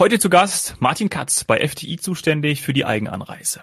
Heute 0.00 0.18
zu 0.18 0.30
Gast 0.30 0.76
Martin 0.78 1.10
Katz 1.10 1.44
bei 1.44 1.58
FTI 1.68 1.98
zuständig 1.98 2.62
für 2.62 2.72
die 2.72 2.86
Eigenanreise. 2.86 3.60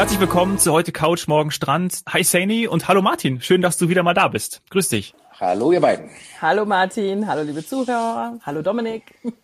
Herzlich 0.00 0.20
willkommen 0.20 0.56
zu 0.56 0.72
heute 0.72 0.92
Couch, 0.92 1.28
morgen 1.28 1.50
Strand. 1.50 2.00
Hi 2.08 2.24
Saini 2.24 2.66
und 2.66 2.88
hallo 2.88 3.02
Martin. 3.02 3.42
Schön, 3.42 3.60
dass 3.60 3.76
du 3.76 3.90
wieder 3.90 4.02
mal 4.02 4.14
da 4.14 4.28
bist. 4.28 4.62
Grüß 4.70 4.88
dich. 4.88 5.12
Hallo 5.38 5.72
ihr 5.72 5.80
beiden. 5.82 6.08
Hallo 6.40 6.64
Martin, 6.64 7.26
hallo 7.26 7.42
liebe 7.42 7.62
Zuhörer, 7.62 8.38
hallo 8.42 8.62
Dominik. 8.62 9.02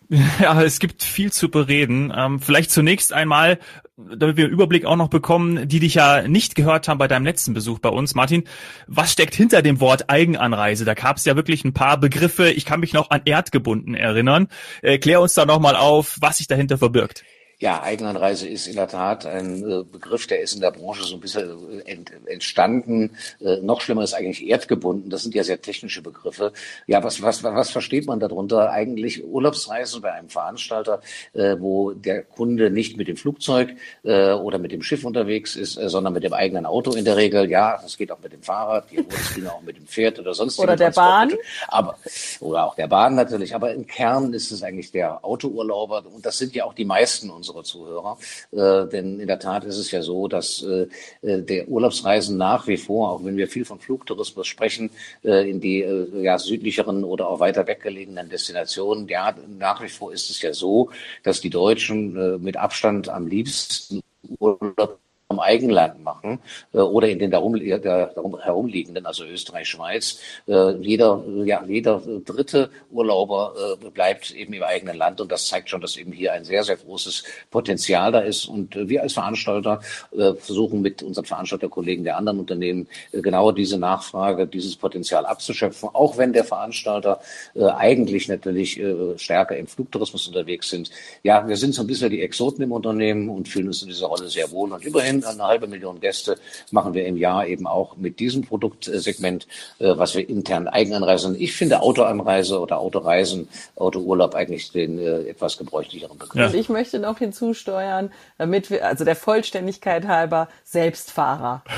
Ja, 0.41 0.59
es 0.63 0.79
gibt 0.79 1.03
viel 1.03 1.31
zu 1.31 1.51
bereden. 1.51 2.11
Ähm, 2.15 2.39
vielleicht 2.39 2.71
zunächst 2.71 3.13
einmal, 3.13 3.59
damit 3.97 4.37
wir 4.37 4.45
einen 4.45 4.53
Überblick 4.53 4.85
auch 4.85 4.95
noch 4.95 5.09
bekommen, 5.09 5.67
die 5.67 5.79
dich 5.79 5.93
ja 5.93 6.27
nicht 6.27 6.55
gehört 6.55 6.87
haben 6.87 6.97
bei 6.97 7.07
deinem 7.07 7.25
letzten 7.25 7.53
Besuch 7.53 7.77
bei 7.77 7.89
uns. 7.89 8.15
Martin, 8.15 8.45
was 8.87 9.11
steckt 9.11 9.35
hinter 9.35 9.61
dem 9.61 9.79
Wort 9.79 10.09
Eigenanreise? 10.09 10.85
Da 10.85 10.95
gab 10.95 11.17
es 11.17 11.25
ja 11.25 11.35
wirklich 11.35 11.65
ein 11.65 11.73
paar 11.73 11.99
Begriffe. 11.99 12.49
Ich 12.49 12.65
kann 12.65 12.79
mich 12.79 12.93
noch 12.93 13.11
an 13.11 13.21
erdgebunden 13.25 13.93
erinnern. 13.93 14.47
Äh, 14.81 14.97
klär 14.97 15.21
uns 15.21 15.35
da 15.35 15.45
nochmal 15.45 15.75
auf, 15.75 16.17
was 16.19 16.37
sich 16.39 16.47
dahinter 16.47 16.79
verbirgt. 16.79 17.23
Ja, 17.59 17.81
Eigenanreise 17.81 18.47
ist 18.47 18.67
in 18.67 18.75
der 18.75 18.87
Tat 18.87 19.25
ein 19.25 19.63
äh, 19.63 19.83
Begriff, 19.83 20.27
der 20.27 20.41
ist 20.41 20.53
in 20.53 20.61
der 20.61 20.69
Branche 20.69 21.03
so 21.05 21.15
ein 21.15 21.19
bisschen 21.19 21.79
äh, 21.79 21.91
ent, 21.91 22.11
entstanden. 22.27 23.17
Äh, 23.41 23.61
noch 23.61 23.81
schlimmer 23.81 24.03
ist 24.03 24.13
eigentlich 24.13 24.47
erdgebunden. 24.47 25.09
Das 25.09 25.23
sind 25.23 25.33
ja 25.33 25.43
sehr 25.43 25.59
technische 25.59 26.03
Begriffe. 26.03 26.53
Ja, 26.85 27.03
was, 27.03 27.23
was, 27.23 27.43
was 27.43 27.71
versteht 27.71 28.05
man 28.05 28.19
darunter? 28.19 28.69
Eigentlich 28.69 29.25
Urlaubsreise 29.25 29.99
bei 30.01 30.13
einem 30.13 30.29
Veranstalter, 30.29 31.01
wo 31.33 31.93
der 31.93 32.23
Kunde 32.23 32.69
nicht 32.69 32.97
mit 32.97 33.07
dem 33.07 33.17
Flugzeug 33.17 33.75
oder 34.03 34.57
mit 34.59 34.71
dem 34.71 34.81
Schiff 34.81 35.03
unterwegs 35.03 35.55
ist, 35.55 35.73
sondern 35.73 36.13
mit 36.13 36.23
dem 36.23 36.33
eigenen 36.33 36.65
Auto 36.65 36.91
in 36.91 37.05
der 37.05 37.17
Regel. 37.17 37.49
Ja, 37.49 37.79
das 37.81 37.97
geht 37.97 38.11
auch 38.11 38.19
mit 38.19 38.33
dem 38.33 38.41
Fahrrad, 38.41 38.89
die 38.91 38.99
Urlaubsdinge 38.99 39.51
auch 39.51 39.61
mit 39.61 39.77
dem 39.77 39.87
Pferd 39.87 40.19
oder 40.19 40.33
sonst 40.33 40.59
Oder 40.59 40.75
der 40.75 40.91
Bahn. 40.91 41.33
Aber, 41.67 41.97
oder 42.39 42.65
auch 42.65 42.75
der 42.75 42.87
Bahn 42.87 43.15
natürlich. 43.15 43.55
Aber 43.55 43.73
im 43.73 43.87
Kern 43.87 44.33
ist 44.33 44.51
es 44.51 44.63
eigentlich 44.63 44.91
der 44.91 45.23
Autourlauber. 45.23 46.03
Und 46.13 46.25
das 46.25 46.37
sind 46.37 46.53
ja 46.55 46.65
auch 46.65 46.73
die 46.73 46.85
meisten 46.85 47.29
unsere 47.47 47.63
Zuhörer. 47.63 48.17
Äh, 48.51 48.87
denn 48.89 49.19
in 49.19 49.27
der 49.27 49.39
Tat 49.39 49.63
ist 49.63 49.77
es 49.77 49.91
ja 49.91 50.01
so, 50.01 50.27
dass 50.27 50.63
äh, 50.63 50.87
äh, 51.21 51.41
der 51.41 51.67
Urlaubsreisen 51.67 52.37
nach 52.37 52.67
wie 52.67 52.77
vor, 52.77 53.11
auch 53.11 53.23
wenn 53.23 53.37
wir 53.37 53.47
viel 53.47 53.65
von 53.65 53.79
Flugtourismus 53.79 54.47
sprechen, 54.47 54.89
äh, 55.23 55.49
in 55.49 55.61
die 55.61 55.81
äh, 55.81 56.21
ja, 56.21 56.37
südlicheren 56.37 57.03
oder 57.03 57.29
auch 57.29 57.39
weiter 57.39 57.67
weggelegenen 57.67 58.29
Destinationen, 58.29 59.07
ja, 59.07 59.35
nach 59.47 59.81
wie 59.81 59.89
vor 59.89 60.13
ist 60.13 60.29
es 60.29 60.41
ja 60.41 60.53
so, 60.53 60.89
dass 61.23 61.41
die 61.41 61.49
Deutschen 61.49 62.15
äh, 62.15 62.37
mit 62.37 62.57
Abstand 62.57 63.09
am 63.09 63.27
liebsten 63.27 64.01
Urlaub 64.39 64.99
am 65.29 65.41
Eigenland 65.41 66.01
machen 66.03 66.39
äh, 66.73 66.77
oder 66.77 67.09
in 67.09 67.19
den 67.19 67.31
darum, 67.31 67.59
der, 67.59 67.79
darum 67.79 68.39
herumliegenden, 68.39 69.05
also 69.05 69.25
Österreich, 69.25 69.67
Schweiz. 69.67 70.19
Äh, 70.47 70.77
jeder, 70.77 71.21
ja, 71.43 71.63
jeder 71.67 72.01
dritte 72.23 72.69
Urlauber 72.91 73.77
äh, 73.81 73.89
bleibt 73.89 74.31
eben 74.31 74.53
im 74.53 74.63
eigenen 74.63 74.95
Land 74.95 75.19
und 75.19 75.29
das 75.29 75.47
zeigt 75.47 75.69
schon, 75.69 75.81
dass 75.81 75.97
eben 75.97 76.13
hier 76.13 76.31
ein 76.31 76.45
sehr, 76.45 76.63
sehr 76.63 76.77
großes 76.77 77.25
Potenzial 77.51 78.13
da 78.13 78.19
ist. 78.19 78.45
Und 78.45 78.77
äh, 78.77 78.87
wir 78.87 79.01
als 79.01 79.13
Veranstalter 79.13 79.81
äh, 80.11 80.33
versuchen 80.33 80.81
mit 80.81 81.03
unseren 81.03 81.25
Veranstalterkollegen 81.25 82.05
der 82.05 82.15
anderen 82.15 82.39
Unternehmen 82.39 82.87
äh, 83.11 83.19
genau 83.19 83.51
diese 83.51 83.77
Nachfrage, 83.77 84.47
dieses 84.47 84.77
Potenzial 84.77 85.25
abzuschöpfen, 85.25 85.89
auch 85.91 86.17
wenn 86.17 86.31
der 86.31 86.45
Veranstalter 86.45 87.19
äh, 87.53 87.65
eigentlich 87.65 88.29
natürlich 88.29 88.79
äh, 88.79 89.17
stärker 89.17 89.57
im 89.57 89.67
Flugtourismus 89.67 90.25
unterwegs 90.27 90.69
sind. 90.69 90.89
Ja, 91.23 91.45
wir 91.45 91.57
sind 91.57 91.73
so 91.73 91.81
ein 91.81 91.87
bisschen 91.87 92.11
die 92.11 92.21
Exoten 92.21 92.63
im 92.63 92.71
Unternehmen 92.71 93.27
und 93.27 93.49
fühlen 93.49 93.67
uns 93.67 93.81
in 93.81 93.89
dieser 93.89 94.07
Rolle 94.07 94.29
sehr 94.29 94.49
wohl 94.51 94.71
und 94.71 94.85
immerhin 94.85 95.16
immerhin 95.17 95.41
eine 95.41 95.49
halbe 95.49 95.67
Million 95.67 95.99
Gäste 95.99 96.37
machen 96.71 96.93
wir 96.93 97.05
im 97.05 97.17
Jahr 97.17 97.47
eben 97.47 97.67
auch 97.67 97.97
mit 97.97 98.19
diesem 98.19 98.43
Produktsegment, 98.43 99.47
äh, 99.79 99.97
was 99.97 100.15
wir 100.15 100.27
intern 100.27 100.67
Eigenanreisen. 100.67 101.39
Ich 101.39 101.55
finde 101.55 101.81
Autoanreise 101.81 102.59
oder 102.59 102.79
Autoreisen, 102.79 103.47
Autourlaub 103.75 104.35
eigentlich 104.35 104.71
den 104.71 104.99
äh, 104.99 105.29
etwas 105.29 105.57
gebräuchlicheren 105.57 106.17
Begriff. 106.17 106.39
Ja. 106.39 106.47
Und 106.47 106.55
ich 106.55 106.69
möchte 106.69 106.99
noch 106.99 107.17
hinzusteuern, 107.17 108.11
damit 108.37 108.69
wir, 108.69 108.85
also 108.85 109.05
der 109.05 109.15
Vollständigkeit 109.15 110.07
halber, 110.07 110.49
Selbstfahrer. 110.63 111.63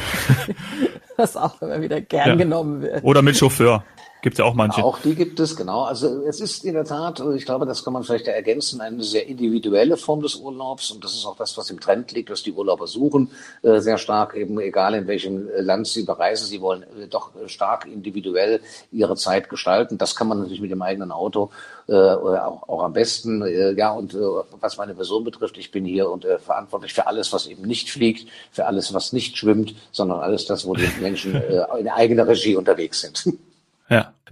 was 1.19 1.35
auch 1.35 1.61
immer 1.61 1.81
wieder 1.81 2.01
gern 2.01 2.29
ja. 2.29 2.35
genommen 2.35 2.81
wird. 2.81 3.03
Oder 3.03 3.21
mit 3.21 3.38
Chauffeur. 3.38 3.83
Gibt 4.22 4.38
ja 4.38 4.44
auch 4.44 4.53
manche. 4.53 4.84
Auch 4.84 5.00
die 5.00 5.16
gibt 5.16 5.40
es, 5.40 5.56
genau. 5.56 5.84
Also 5.84 6.24
es 6.25 6.41
ist 6.41 6.66
in 6.66 6.74
der 6.74 6.84
Tat, 6.84 7.24
ich 7.35 7.46
glaube, 7.46 7.66
das 7.66 7.85
kann 7.85 7.94
man 7.94 8.03
vielleicht 8.03 8.28
ergänzen, 8.28 8.81
eine 8.81 9.02
sehr 9.02 9.25
individuelle 9.28 9.96
Form 9.96 10.22
des 10.22 10.35
Urlaubs. 10.35 10.91
Und 10.91 11.06
das 11.06 11.13
ist 11.13 11.25
auch 11.25 11.38
das, 11.38 11.57
was 11.57 11.69
im 11.69 11.80
Trend 11.80 12.12
liegt, 12.12 12.30
dass 12.30 12.44
die 12.44 12.52
Urlauber 12.52 12.85
suchen, 12.88 13.31
äh, 13.62 13.80
sehr 13.80 13.97
stark 13.97 14.35
eben, 14.35 14.59
egal 14.59 14.94
in 14.94 15.07
welchem 15.07 15.47
Land 15.56 15.88
sie 15.88 16.03
bereisen, 16.03 16.47
sie 16.47 16.59
wollen 16.59 16.84
äh, 16.84 17.07
doch 17.07 17.31
stark 17.47 17.85
individuell 17.85 18.59
ihre 18.91 19.16
Zeit 19.16 19.47
gestalten. 19.47 19.97
Das 19.97 20.18
kann 20.18 20.28
man 20.28 20.40
natürlich 20.40 20.62
mit 20.62 20.72
dem 20.72 20.81
eigenen 20.81 21.13
Auto 21.13 21.51
äh, 21.88 21.94
auch, 21.94 22.68
auch 22.68 22.84
am 22.84 22.91
besten. 22.91 23.46
Ja, 23.78 23.91
und 23.94 24.13
was 24.59 24.78
meine 24.78 24.96
Person 24.96 25.24
betrifft, 25.24 25.57
ich 25.57 25.72
bin 25.72 25.86
hier 25.86 26.09
und 26.09 26.25
verantwortlich 26.44 26.94
für 26.94 27.07
alles, 27.07 27.31
was 27.31 27.47
eben 27.47 27.63
nicht 27.63 27.90
fliegt, 27.90 28.28
für 28.51 28.66
alles, 28.66 28.94
was 28.94 29.13
nicht 29.13 29.38
schwimmt, 29.38 29.75
sondern 29.91 30.19
alles 30.19 30.46
das, 30.46 30.66
wo 30.68 30.74
die 30.74 30.88
Menschen 31.00 31.36
in 31.36 31.88
eigener 31.88 32.28
Regie 32.28 32.56
unterwegs 32.56 33.01
sind. 33.01 33.34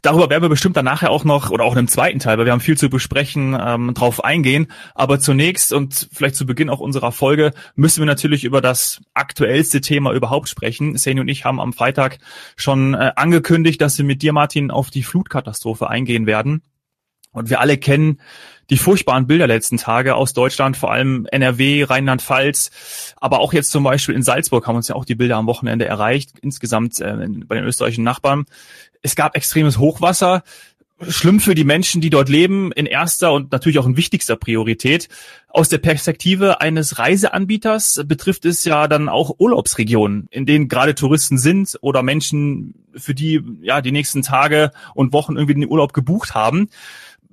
Darüber 0.01 0.29
werden 0.29 0.43
wir 0.43 0.49
bestimmt 0.49 0.77
dann 0.77 0.85
nachher 0.85 1.11
auch 1.11 1.23
noch 1.23 1.49
oder 1.49 1.63
auch 1.63 1.73
in 1.73 1.79
einem 1.79 1.87
zweiten 1.87 2.19
Teil, 2.19 2.37
weil 2.37 2.45
wir 2.45 2.51
haben 2.51 2.59
viel 2.59 2.77
zu 2.77 2.89
besprechen, 2.89 3.57
ähm, 3.59 3.93
drauf 3.93 4.23
eingehen. 4.23 4.67
Aber 4.95 5.19
zunächst 5.19 5.73
und 5.73 6.07
vielleicht 6.11 6.35
zu 6.35 6.45
Beginn 6.45 6.69
auch 6.69 6.79
unserer 6.79 7.11
Folge 7.11 7.53
müssen 7.75 8.01
wir 8.01 8.05
natürlich 8.05 8.43
über 8.43 8.61
das 8.61 9.01
aktuellste 9.13 9.81
Thema 9.81 10.13
überhaupt 10.13 10.49
sprechen. 10.49 10.97
Seni 10.97 11.19
und 11.21 11.27
ich 11.27 11.45
haben 11.45 11.59
am 11.59 11.73
Freitag 11.73 12.19
schon 12.55 12.93
äh, 12.93 13.11
angekündigt, 13.15 13.81
dass 13.81 13.97
wir 13.97 14.05
mit 14.05 14.21
dir, 14.21 14.33
Martin, 14.33 14.71
auf 14.71 14.89
die 14.89 15.03
Flutkatastrophe 15.03 15.89
eingehen 15.89 16.25
werden. 16.25 16.61
Und 17.37 17.49
wir 17.49 17.59
alle 17.59 17.77
kennen 17.77 18.19
die 18.69 18.77
furchtbaren 18.77 19.27
Bilder 19.27 19.47
letzten 19.47 19.77
Tage 19.77 20.15
aus 20.15 20.33
Deutschland, 20.33 20.75
vor 20.75 20.91
allem 20.91 21.25
NRW, 21.31 21.83
Rheinland-Pfalz, 21.83 23.13
aber 23.15 23.39
auch 23.39 23.53
jetzt 23.53 23.71
zum 23.71 23.83
Beispiel 23.83 24.15
in 24.15 24.23
Salzburg 24.23 24.67
haben 24.67 24.75
uns 24.75 24.89
ja 24.89 24.95
auch 24.95 25.05
die 25.05 25.15
Bilder 25.15 25.37
am 25.37 25.47
Wochenende 25.47 25.85
erreicht, 25.85 26.33
insgesamt 26.41 26.99
äh, 26.99 27.15
bei 27.45 27.55
den 27.55 27.63
österreichischen 27.63 28.03
Nachbarn. 28.03 28.45
Es 29.01 29.15
gab 29.15 29.37
extremes 29.37 29.77
Hochwasser, 29.77 30.43
schlimm 31.07 31.39
für 31.39 31.55
die 31.55 31.63
Menschen, 31.63 32.01
die 32.01 32.09
dort 32.09 32.29
leben, 32.29 32.71
in 32.71 32.85
erster 32.85 33.31
und 33.31 33.51
natürlich 33.51 33.79
auch 33.79 33.85
in 33.85 33.97
wichtigster 33.97 34.35
Priorität. 34.35 35.07
Aus 35.47 35.69
der 35.69 35.77
Perspektive 35.77 36.59
eines 36.59 36.97
Reiseanbieters 36.97 38.03
betrifft 38.05 38.45
es 38.45 38.65
ja 38.65 38.87
dann 38.87 39.07
auch 39.07 39.35
Urlaubsregionen, 39.37 40.27
in 40.31 40.45
denen 40.45 40.67
gerade 40.67 40.95
Touristen 40.95 41.37
sind 41.37 41.77
oder 41.81 42.03
Menschen, 42.03 42.73
für 42.95 43.13
die 43.13 43.41
ja 43.61 43.81
die 43.81 43.91
nächsten 43.91 44.23
Tage 44.23 44.71
und 44.95 45.13
Wochen 45.13 45.35
irgendwie 45.35 45.53
den 45.53 45.69
Urlaub 45.69 45.93
gebucht 45.93 46.33
haben. 46.33 46.69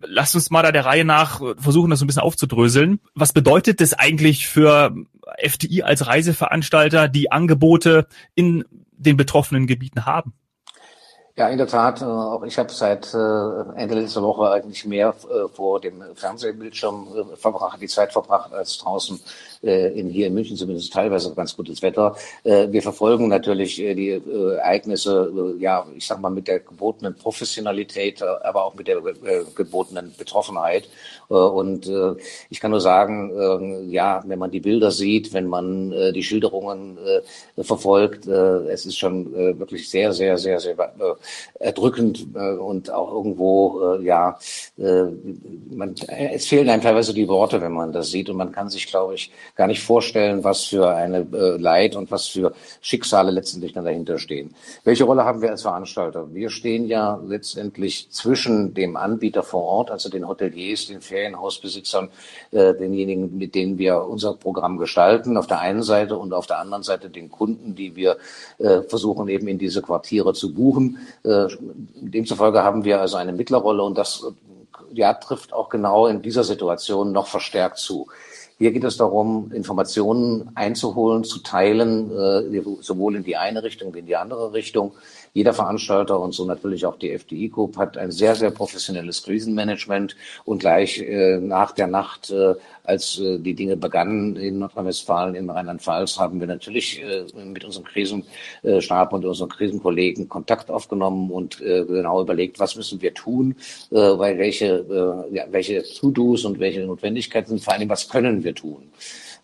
Lass 0.07 0.35
uns 0.35 0.51
mal 0.51 0.63
da 0.63 0.73
der 0.73 0.85
Reihe 0.85 1.05
nach 1.05 1.41
versuchen, 1.59 1.91
das 1.91 1.99
so 1.99 2.05
ein 2.05 2.09
bisschen 2.09 2.23
aufzudröseln. 2.23 3.01
Was 3.15 3.33
bedeutet 3.33 3.81
das 3.81 3.95
eigentlich 3.95 4.49
für 4.49 4.95
FDI 5.39 5.83
als 5.83 6.07
Reiseveranstalter, 6.07 7.09
die 7.09 7.33
Angebote 7.33 8.07
in 8.35 8.65
den 8.93 9.17
betroffenen 9.17 9.67
Gebieten 9.67 10.07
haben? 10.07 10.35
Ja, 11.37 11.49
in 11.49 11.59
der 11.59 11.67
Tat. 11.67 12.01
Äh, 12.01 12.05
auch 12.05 12.45
ich 12.45 12.59
habe 12.59 12.71
seit 12.71 13.13
äh, 13.13 13.17
Ende 13.77 13.95
letzter 13.97 14.23
Woche 14.23 14.51
eigentlich 14.51 14.85
mehr 14.85 15.15
äh, 15.29 15.49
vor 15.49 15.81
dem 15.81 16.03
Fernsehbildschirm 16.15 17.09
verbracht, 17.35 17.81
die 17.81 17.89
Zeit 17.89 18.13
verbracht, 18.13 18.53
als 18.53 18.79
draußen 18.79 19.21
in, 19.65 20.09
hier 20.11 20.27
in 20.27 20.35
München 20.35 20.57
zumindest 20.57 20.93
teilweise 20.93 21.35
ganz 21.35 21.57
gutes 21.57 21.83
Wetter. 21.83 22.17
wir 22.45 22.83
verfolgen 22.83 23.29
natürlich 23.29 23.77
die 23.77 24.21
Ereignisse, 24.59 25.57
ja, 25.59 25.87
ich 25.97 26.07
sag 26.07 26.21
mal, 26.21 26.31
mit 26.31 26.49
der 26.49 26.61
gebotenen 26.61 27.15
Professionalität, 27.15 28.23
aber 28.23 28.65
auch 28.65 28.75
mit 28.75 28.89
der 28.89 29.01
gebotenen 29.55 30.15
Betroffenheit. 30.17 30.89
und 31.29 31.91
ich 32.51 32.61
kann 32.61 32.71
nur 32.71 32.81
sagen, 32.81 33.91
ja, 33.91 34.23
wenn 34.27 34.39
man 34.39 34.51
die 34.51 34.61
Bilder 34.61 34.91
sieht, 34.91 35.33
wenn 35.33 35.47
man 35.47 35.91
die 36.13 36.23
Schilderungen 36.23 36.99
verfolgt, 37.57 38.27
es 38.27 38.87
ist 38.87 38.99
schon 38.99 39.33
wirklich 39.59 39.89
sehr, 39.89 40.13
sehr, 40.13 40.39
sehr, 40.39 40.61
sehr 40.61 40.77
erdrückend 41.59 42.27
äh, 42.35 42.53
und 42.53 42.91
auch 42.91 43.13
irgendwo, 43.13 43.97
äh, 43.97 44.05
ja, 44.05 44.39
äh, 44.79 45.05
man, 45.71 45.95
es 46.09 46.47
fehlen 46.47 46.69
einem 46.69 46.83
teilweise 46.83 47.15
die 47.15 47.29
Worte, 47.29 47.61
wenn 47.61 47.73
man 47.73 47.93
das 47.93 48.11
sieht 48.11 48.29
und 48.29 48.37
man 48.37 48.53
kann 48.53 48.69
sich, 48.69 48.87
glaube 48.87 49.15
ich, 49.15 49.31
gar 49.57 49.67
nicht 49.67 49.83
vorstellen, 49.83 50.43
was 50.45 50.65
für 50.65 50.95
eine 50.95 51.27
äh, 51.33 51.57
Leid 51.57 51.97
und 51.97 52.11
was 52.11 52.27
für 52.27 52.53
Schicksale 52.81 53.31
letztendlich 53.31 53.73
dann 53.73 53.85
dahinter 53.85 54.19
stehen. 54.19 54.55
Welche 54.83 55.05
Rolle 55.05 55.25
haben 55.25 55.43
wir 55.43 55.51
als 55.51 55.63
Veranstalter? 55.63 56.35
Wir 56.35 56.51
stehen 56.51 56.87
ja 56.87 57.21
letztendlich 57.27 58.11
zwischen 58.11 58.75
dem 58.75 58.97
Anbieter 58.97 59.43
vor 59.43 59.63
Ort, 59.63 59.91
also 59.91 60.09
den 60.09 60.27
Hoteliers, 60.27 60.87
den 60.87 61.01
Ferienhausbesitzern, 61.01 62.09
äh, 62.51 62.75
denjenigen, 62.75 63.39
mit 63.39 63.55
denen 63.55 63.79
wir 63.79 64.03
unser 64.03 64.35
Programm 64.35 64.79
gestalten, 64.79 65.37
auf 65.37 65.47
der 65.47 65.61
einen 65.61 65.83
Seite 65.83 66.17
und 66.17 66.33
auf 66.33 66.47
der 66.47 66.59
anderen 66.59 66.83
Seite 66.83 67.09
den 67.11 67.31
Kunden, 67.31 67.75
die 67.75 67.95
wir 67.95 68.17
äh, 68.59 68.83
versuchen 68.83 69.29
eben 69.29 69.47
in 69.49 69.59
diese 69.59 69.83
Quartiere 69.83 70.35
zu 70.35 70.53
buchen. 70.53 70.99
Demzufolge 71.25 72.63
haben 72.63 72.85
wir 72.85 73.01
also 73.01 73.17
eine 73.17 73.33
Mittlerrolle 73.33 73.83
und 73.83 73.97
das 73.99 74.25
ja, 74.93 75.15
trifft 75.15 75.53
auch 75.53 75.69
genau 75.69 76.07
in 76.07 76.23
dieser 76.23 76.45
Situation 76.45 77.13
noch 77.13 77.27
verstärkt 77.27 77.79
zu. 77.79 78.07
Hier 78.59 78.71
geht 78.71 78.85
es 78.85 78.97
darum, 78.97 79.51
Informationen 79.53 80.51
einzuholen, 80.55 81.25
zu 81.25 81.41
teilen, 81.41 82.11
äh, 82.11 82.63
sowohl 82.81 83.17
in 83.17 83.25
die 83.25 83.37
eine 83.37 83.63
Richtung 83.65 83.93
wie 83.95 83.99
in 83.99 84.07
die 84.07 84.17
andere 84.17 84.53
Richtung. 84.53 84.93
Jeder 85.35 85.53
Veranstalter 85.53 86.21
und 86.21 86.33
so 86.33 86.45
natürlich 86.45 86.87
auch 86.87 86.97
die 86.97 87.11
FDI 87.11 87.49
Group 87.49 87.77
hat 87.77 87.99
ein 87.99 88.13
sehr, 88.13 88.37
sehr 88.37 88.53
professionelles 88.53 89.25
Krisenmanagement 89.25 90.15
und 90.45 90.61
gleich 90.61 91.01
äh, 91.01 91.39
nach 91.39 91.73
der 91.73 91.89
Nacht 91.89 92.31
äh, 92.31 92.55
als 92.85 93.19
äh, 93.19 93.41
die 93.41 93.55
Dinge 93.55 93.77
begannen 93.77 94.37
in 94.37 94.61
Nordrhein-Westfalen, 94.61 95.35
in 95.35 95.51
Rheinland-Pfalz, 95.51 96.21
haben 96.21 96.39
wir 96.39 96.47
natürlich 96.47 97.03
äh, 97.03 97.25
mit 97.45 97.65
unserem 97.65 97.85
Krisenstab 97.85 99.13
und 99.13 99.25
unseren 99.25 99.49
Krisenkollegen 99.49 100.29
Kontakt 100.29 100.71
aufgenommen 100.71 101.33
und 101.33 101.61
äh, 101.61 101.85
genau 101.85 102.23
überlegt, 102.23 102.61
was 102.61 102.77
müssen 102.77 103.03
wir 103.03 103.13
tun, 103.13 103.57
äh, 103.91 103.97
weil 103.97 104.39
welche, 104.39 105.27
äh, 105.31 105.35
ja, 105.35 105.47
welche 105.51 105.83
To-Dos 105.83 106.45
und 106.45 106.61
welche 106.61 106.83
Notwendigkeiten 106.83 107.49
sind, 107.49 107.65
vor 107.65 107.73
allem 107.73 107.89
was 107.89 108.09
können 108.09 108.45
wir 108.45 108.55
tun. 108.55 108.89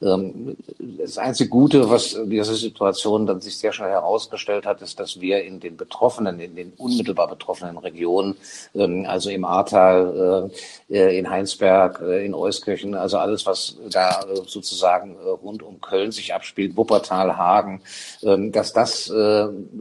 Ähm, 0.02 0.56
das 0.78 1.18
einzige 1.18 1.50
Gute, 1.50 1.90
was 1.90 2.18
diese 2.26 2.54
Situation 2.54 3.26
dann 3.26 3.40
sich 3.40 3.58
sehr 3.58 3.72
schnell 3.72 3.90
herausgestellt 3.90 4.64
hat, 4.64 4.80
ist, 4.82 4.98
dass 4.98 5.20
wir 5.20 5.42
in 5.44 5.60
den 5.60 5.76
betroffenen, 5.76 6.40
in 6.40 6.56
den 6.56 6.72
unmittelbar 6.78 7.28
betroffenen 7.28 7.76
Regionen, 7.78 8.36
ähm, 8.74 9.04
also 9.06 9.30
im 9.30 9.44
Ahrtal, 9.44 10.50
äh, 10.88 10.96
äh, 10.96 11.18
in 11.18 11.28
Heinsberg, 11.28 12.00
äh, 12.00 12.24
in 12.24 12.34
Euskirchen, 12.34 12.94
also 12.94 13.18
alles, 13.18 13.46
was 13.46 13.76
da 13.90 14.24
sozusagen 14.46 15.16
rund 15.16 15.62
um 15.62 15.80
Köln 15.80 16.12
sich 16.12 16.34
abspielt, 16.34 16.76
Wuppertal, 16.76 17.36
Hagen, 17.36 17.82
ähm, 18.22 18.52
dass 18.52 18.72
das, 18.72 19.10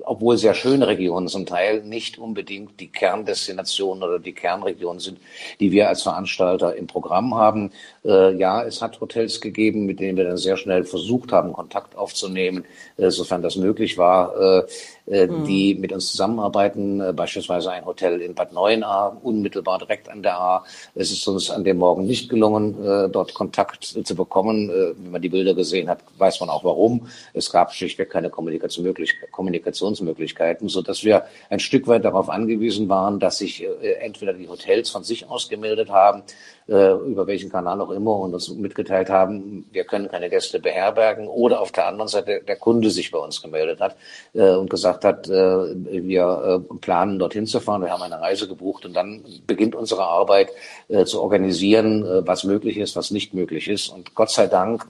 obwohl 0.03 0.37
sehr 0.37 0.53
schöne 0.53 0.87
Regionen 0.87 1.27
zum 1.27 1.45
Teil, 1.45 1.83
nicht 1.83 2.17
unbedingt 2.17 2.79
die 2.79 2.91
Kerndestinationen 2.91 4.03
oder 4.03 4.19
die 4.19 4.33
Kernregionen 4.33 4.99
sind, 4.99 5.19
die 5.59 5.71
wir 5.71 5.87
als 5.87 6.03
Veranstalter 6.03 6.75
im 6.75 6.87
Programm 6.87 7.35
haben. 7.35 7.71
Ja, 8.03 8.63
es 8.63 8.81
hat 8.81 8.99
Hotels 9.01 9.41
gegeben, 9.41 9.85
mit 9.85 9.99
denen 9.99 10.08
denen 10.09 10.17
wir 10.17 10.25
dann 10.25 10.37
sehr 10.37 10.57
schnell 10.57 10.83
versucht 10.83 11.31
haben, 11.31 11.53
Kontakt 11.53 11.95
aufzunehmen, 11.95 12.65
äh, 12.97 13.11
sofern 13.11 13.43
das 13.43 13.55
möglich 13.55 13.99
war, 13.99 14.35
äh, 14.35 14.63
äh, 15.05 15.27
mhm. 15.27 15.45
die 15.45 15.75
mit 15.75 15.93
uns 15.93 16.09
zusammenarbeiten, 16.11 17.15
beispielsweise 17.15 17.69
ein 17.71 17.85
Hotel 17.85 18.19
in 18.21 18.33
Bad 18.33 18.51
Neuenahr, 18.53 19.17
unmittelbar 19.21 19.77
direkt 19.77 20.09
an 20.09 20.23
der 20.23 20.39
A. 20.39 20.63
Es 20.95 21.11
ist 21.11 21.27
uns 21.27 21.51
an 21.51 21.63
dem 21.63 21.77
Morgen 21.77 22.05
nicht 22.05 22.29
gelungen, 22.29 22.75
dort 23.11 23.33
Kontakt 23.33 23.83
zu 23.83 24.15
bekommen. 24.15 24.69
Wenn 24.69 25.11
man 25.11 25.21
die 25.21 25.27
Bilder 25.29 25.53
gesehen 25.55 25.89
hat, 25.89 25.99
weiß 26.17 26.39
man 26.41 26.49
auch 26.49 26.63
warum. 26.63 27.07
Es 27.33 27.51
gab 27.51 27.73
schlichtweg 27.73 28.11
keine 28.11 28.29
Kommunikationsmöglichkeiten, 28.29 30.69
so 30.69 30.83
dass 30.83 31.03
wir 31.03 31.23
ein 31.49 31.59
Stück 31.59 31.87
weit 31.87 32.05
darauf 32.05 32.29
angewiesen 32.29 32.87
waren, 32.87 33.19
dass 33.19 33.39
sich 33.39 33.65
entweder 33.99 34.33
die 34.33 34.47
Hotels 34.47 34.91
von 34.91 35.03
sich 35.03 35.27
aus 35.27 35.49
gemeldet 35.49 35.89
haben, 35.89 36.21
über 36.67 37.25
welchen 37.25 37.49
Kanal 37.49 37.81
auch 37.81 37.89
immer 37.89 38.19
und 38.19 38.35
uns 38.35 38.47
mitgeteilt 38.49 39.09
haben, 39.09 39.65
wir 39.71 39.85
können 39.85 39.98
keine 40.07 40.29
Gäste 40.29 40.59
beherbergen 40.59 41.27
oder 41.27 41.59
auf 41.61 41.71
der 41.71 41.87
anderen 41.87 42.07
Seite 42.07 42.41
der 42.47 42.55
Kunde 42.55 42.89
sich 42.89 43.11
bei 43.11 43.19
uns 43.19 43.41
gemeldet 43.41 43.79
hat 43.81 43.95
äh, 44.33 44.51
und 44.51 44.69
gesagt 44.69 45.03
hat, 45.03 45.27
äh, 45.27 45.31
wir 45.31 46.61
äh, 46.71 46.75
planen 46.75 47.19
dorthin 47.19 47.45
zu 47.45 47.59
fahren, 47.59 47.81
wir 47.81 47.91
haben 47.91 48.03
eine 48.03 48.21
Reise 48.21 48.47
gebucht 48.47 48.85
und 48.85 48.93
dann 48.93 49.23
beginnt 49.45 49.75
unsere 49.75 50.03
Arbeit 50.03 50.49
äh, 50.87 51.05
zu 51.05 51.21
organisieren, 51.21 52.05
äh, 52.05 52.25
was 52.25 52.43
möglich 52.43 52.77
ist, 52.77 52.95
was 52.95 53.11
nicht 53.11 53.33
möglich 53.33 53.67
ist. 53.67 53.89
Und 53.89 54.15
Gott 54.15 54.31
sei 54.31 54.47
Dank, 54.47 54.85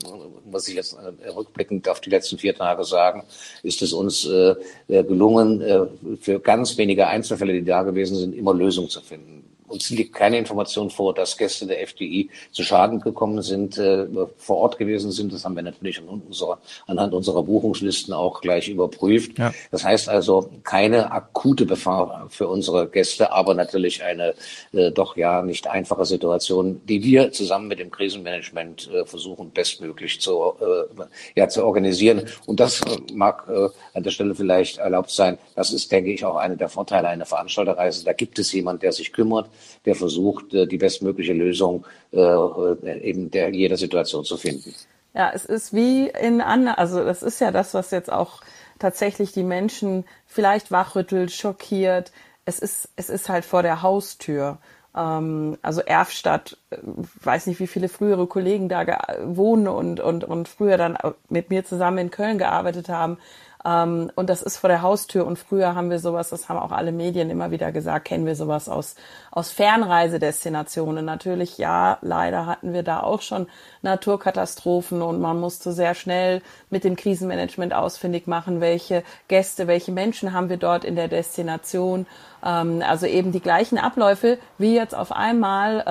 muss 0.45 0.67
ich 0.67 0.75
jetzt 0.75 0.93
äh, 0.93 1.29
rückblickend 1.29 1.89
auf 1.89 1.99
die 1.99 2.09
letzten 2.09 2.37
vier 2.37 2.55
Tage 2.55 2.83
sagen, 2.83 3.23
ist 3.63 3.81
es 3.81 3.93
uns 3.93 4.25
äh, 4.25 4.55
gelungen, 4.87 5.61
äh, 5.61 5.85
für 6.19 6.39
ganz 6.39 6.77
wenige 6.77 7.07
Einzelfälle, 7.07 7.53
die 7.53 7.65
da 7.65 7.83
gewesen 7.83 8.17
sind, 8.17 8.35
immer 8.35 8.53
Lösungen 8.53 8.89
zu 8.89 9.01
finden 9.01 9.39
uns 9.69 9.89
liegt 9.89 10.13
keine 10.13 10.37
Information 10.37 10.89
vor, 10.89 11.13
dass 11.13 11.37
Gäste 11.37 11.65
der 11.67 11.81
FDI 11.81 12.29
zu 12.51 12.63
Schaden 12.63 12.99
gekommen 12.99 13.41
sind, 13.41 13.77
äh, 13.77 14.07
vor 14.37 14.57
Ort 14.57 14.77
gewesen 14.77 15.11
sind. 15.11 15.33
Das 15.33 15.45
haben 15.45 15.55
wir 15.55 15.63
natürlich 15.63 15.99
anhand 15.99 16.25
unserer, 16.27 16.59
anhand 16.87 17.13
unserer 17.13 17.43
Buchungslisten 17.43 18.13
auch 18.13 18.41
gleich 18.41 18.67
überprüft. 18.69 19.37
Ja. 19.37 19.53
Das 19.71 19.83
heißt 19.83 20.09
also 20.09 20.49
keine 20.63 21.11
akute 21.11 21.65
Gefahr 21.65 22.27
für 22.29 22.47
unsere 22.47 22.87
Gäste, 22.87 23.31
aber 23.31 23.53
natürlich 23.53 24.03
eine 24.03 24.33
äh, 24.73 24.91
doch 24.91 25.15
ja 25.15 25.41
nicht 25.41 25.67
einfache 25.67 26.05
Situation, 26.05 26.81
die 26.87 27.03
wir 27.03 27.31
zusammen 27.31 27.67
mit 27.67 27.79
dem 27.79 27.91
Krisenmanagement 27.91 28.89
äh, 28.91 29.05
versuchen 29.05 29.51
bestmöglich 29.51 30.19
zu, 30.21 30.53
äh, 30.59 31.03
ja, 31.35 31.47
zu 31.47 31.63
organisieren. 31.63 32.23
Und 32.45 32.59
das 32.59 32.81
äh, 32.81 32.97
mag 33.13 33.45
äh, 33.49 33.69
an 33.93 34.03
der 34.03 34.11
Stelle 34.11 34.35
vielleicht 34.35 34.77
erlaubt 34.77 35.11
sein. 35.11 35.37
Das 35.55 35.71
ist, 35.71 35.91
denke 35.91 36.11
ich, 36.11 36.25
auch 36.25 36.35
einer 36.35 36.55
der 36.55 36.69
Vorteile 36.69 37.07
einer 37.07 37.25
Veranstalterreise. 37.25 38.03
Da 38.05 38.13
gibt 38.13 38.39
es 38.39 38.51
jemand, 38.51 38.83
der 38.83 38.91
sich 38.91 39.13
kümmert, 39.13 39.49
der 39.85 39.95
versucht, 39.95 40.53
äh, 40.53 40.67
die 40.67 40.77
bestmögliche 40.77 41.33
Lösung 41.33 41.85
äh, 42.11 42.99
eben 43.01 43.31
der 43.31 43.49
jeder 43.53 43.77
Situation 43.77 44.23
zu 44.23 44.37
finden. 44.37 44.73
Ja, 45.13 45.31
es 45.33 45.45
ist 45.45 45.73
wie 45.73 46.07
in 46.07 46.41
anderen, 46.41 46.77
also 46.77 47.03
das 47.03 47.23
ist 47.23 47.41
ja 47.41 47.51
das, 47.51 47.73
was 47.73 47.91
jetzt 47.91 48.11
auch 48.11 48.41
tatsächlich 48.77 49.31
die 49.31 49.43
Menschen 49.43 50.05
vielleicht 50.25 50.71
wachrüttelt, 50.71 51.31
schockiert. 51.31 52.11
Es 52.45 52.59
ist, 52.59 52.89
es 52.95 53.09
ist 53.09 53.29
halt 53.29 53.45
vor 53.45 53.63
der 53.63 53.81
Haustür. 53.81 54.59
Ähm, 54.95 55.57
also 55.61 55.81
Erfstadt, 55.81 56.57
äh, 56.69 56.77
weiß 57.23 57.47
nicht, 57.47 57.59
wie 57.59 57.67
viele 57.67 57.89
frühere 57.89 58.27
Kollegen 58.27 58.69
da 58.69 58.85
wohnen 59.23 59.67
und, 59.67 59.99
und, 59.99 60.23
und 60.23 60.47
früher 60.47 60.77
dann 60.77 60.97
mit 61.29 61.49
mir 61.49 61.65
zusammen 61.65 61.97
in 61.97 62.11
Köln 62.11 62.37
gearbeitet 62.37 62.89
haben. 62.89 63.17
Ähm, 63.69 64.11
und 64.15 64.29
das 64.29 64.41
ist 64.41 64.57
vor 64.57 64.69
der 64.69 64.81
Haustür. 64.81 65.25
Und 65.25 65.37
früher 65.37 65.75
haben 65.75 65.89
wir 65.89 65.99
sowas, 65.99 66.29
das 66.29 66.49
haben 66.49 66.57
auch 66.57 66.71
alle 66.71 66.91
Medien 66.91 67.29
immer 67.29 67.51
wieder 67.51 67.71
gesagt, 67.71 68.05
kennen 68.05 68.25
wir 68.25 68.35
sowas 68.35 68.69
aus, 68.69 68.95
aus 69.31 69.51
Fernreisedestinationen. 69.51 71.05
Natürlich, 71.05 71.57
ja, 71.57 71.97
leider 72.01 72.45
hatten 72.45 72.73
wir 72.73 72.83
da 72.83 73.01
auch 73.01 73.21
schon 73.21 73.47
Naturkatastrophen 73.81 75.01
und 75.01 75.19
man 75.21 75.39
musste 75.39 75.71
sehr 75.71 75.93
schnell 75.93 76.41
mit 76.69 76.83
dem 76.83 76.95
Krisenmanagement 76.95 77.73
ausfindig 77.73 78.27
machen, 78.27 78.61
welche 78.61 79.03
Gäste, 79.27 79.67
welche 79.67 79.91
Menschen 79.91 80.33
haben 80.33 80.49
wir 80.49 80.57
dort 80.57 80.83
in 80.83 80.95
der 80.95 81.07
Destination. 81.07 82.07
Ähm, 82.43 82.83
also 82.87 83.05
eben 83.05 83.31
die 83.31 83.41
gleichen 83.41 83.77
Abläufe 83.77 84.39
wie 84.57 84.75
jetzt 84.75 84.95
auf 84.95 85.11
einmal 85.11 85.81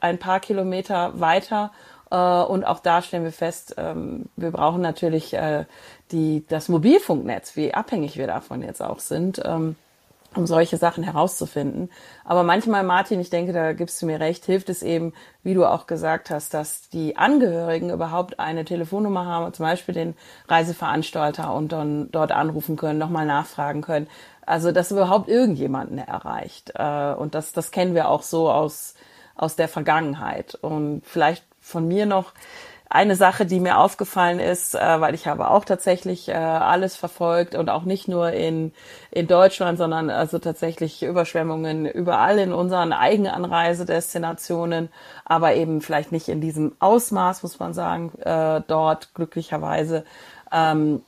äh, 0.00 0.04
ein 0.04 0.18
paar 0.18 0.40
Kilometer 0.40 1.18
weiter 1.20 1.70
und 2.14 2.64
auch 2.64 2.80
da 2.80 3.02
stellen 3.02 3.24
wir 3.24 3.32
fest, 3.32 3.74
ähm, 3.76 4.26
wir 4.36 4.50
brauchen 4.50 4.82
natürlich 4.82 5.34
äh, 5.34 5.64
die, 6.12 6.44
das 6.48 6.68
Mobilfunknetz, 6.68 7.56
wie 7.56 7.74
abhängig 7.74 8.16
wir 8.16 8.26
davon 8.26 8.62
jetzt 8.62 8.82
auch 8.82 8.98
sind, 8.98 9.40
ähm, 9.44 9.76
um 10.36 10.46
solche 10.46 10.76
Sachen 10.76 11.04
herauszufinden. 11.04 11.90
Aber 12.24 12.42
manchmal, 12.42 12.82
Martin, 12.82 13.20
ich 13.20 13.30
denke, 13.30 13.52
da 13.52 13.72
gibst 13.72 14.00
du 14.02 14.06
mir 14.06 14.20
recht, 14.20 14.44
hilft 14.44 14.68
es 14.68 14.82
eben, 14.82 15.12
wie 15.42 15.54
du 15.54 15.64
auch 15.64 15.86
gesagt 15.86 16.30
hast, 16.30 16.54
dass 16.54 16.88
die 16.88 17.16
Angehörigen 17.16 17.90
überhaupt 17.90 18.40
eine 18.40 18.64
Telefonnummer 18.64 19.26
haben, 19.26 19.52
zum 19.52 19.64
Beispiel 19.64 19.94
den 19.94 20.14
Reiseveranstalter 20.48 21.54
und 21.54 21.72
dann 21.72 22.10
dort 22.10 22.32
anrufen 22.32 22.76
können, 22.76 22.98
nochmal 22.98 23.26
nachfragen 23.26 23.82
können. 23.82 24.08
Also, 24.46 24.72
dass 24.72 24.90
überhaupt 24.90 25.28
irgendjemanden 25.28 25.98
erreicht. 25.98 26.72
Äh, 26.74 27.14
und 27.14 27.34
das, 27.34 27.52
das 27.52 27.70
kennen 27.70 27.94
wir 27.94 28.08
auch 28.08 28.22
so 28.22 28.50
aus, 28.50 28.94
aus 29.36 29.56
der 29.56 29.68
Vergangenheit. 29.68 30.54
Und 30.60 31.02
vielleicht 31.04 31.44
von 31.64 31.88
mir 31.88 32.06
noch, 32.06 32.32
eine 32.94 33.16
Sache, 33.16 33.44
die 33.44 33.58
mir 33.58 33.78
aufgefallen 33.78 34.38
ist, 34.38 34.76
äh, 34.76 35.00
weil 35.00 35.14
ich 35.14 35.26
habe 35.26 35.50
auch 35.50 35.64
tatsächlich 35.64 36.28
äh, 36.28 36.34
alles 36.34 36.94
verfolgt 36.94 37.56
und 37.56 37.68
auch 37.68 37.82
nicht 37.82 38.06
nur 38.06 38.30
in, 38.30 38.72
in 39.10 39.26
Deutschland, 39.26 39.78
sondern 39.78 40.10
also 40.10 40.38
tatsächlich 40.38 41.02
Überschwemmungen 41.02 41.86
überall 41.86 42.38
in 42.38 42.52
unseren 42.52 42.92
Eigenanreisedestinationen, 42.92 44.90
aber 45.24 45.54
eben 45.54 45.80
vielleicht 45.80 46.12
nicht 46.12 46.28
in 46.28 46.40
diesem 46.40 46.76
Ausmaß, 46.78 47.42
muss 47.42 47.58
man 47.58 47.74
sagen, 47.74 48.12
äh, 48.20 48.62
dort 48.68 49.12
glücklicherweise. 49.14 50.04
Ähm, 50.52 51.02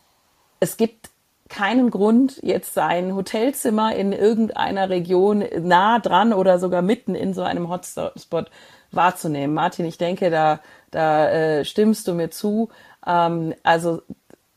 es 0.59 0.77
gibt 0.77 1.11
keinen 1.49 1.91
Grund, 1.91 2.41
jetzt 2.43 2.75
sein 2.75 3.15
Hotelzimmer 3.15 3.95
in 3.95 4.13
irgendeiner 4.13 4.91
Region 4.91 5.45
nah 5.61 6.01
dran 6.01 6.33
oder 6.33 6.59
sogar 6.59 6.83
mitten 6.83 7.15
in 7.15 7.33
so 7.33 7.43
einem 7.43 7.69
Hotspot 7.69 8.51
wahrzunehmen. 8.93 9.55
Martin, 9.55 9.85
ich 9.85 9.99
denke, 9.99 10.31
da 10.31 10.61
da 10.91 11.29
äh, 11.29 11.65
stimmst 11.65 12.09
du 12.09 12.15
mir 12.15 12.31
zu. 12.31 12.71
Ähm, 13.07 13.55
also 13.63 14.01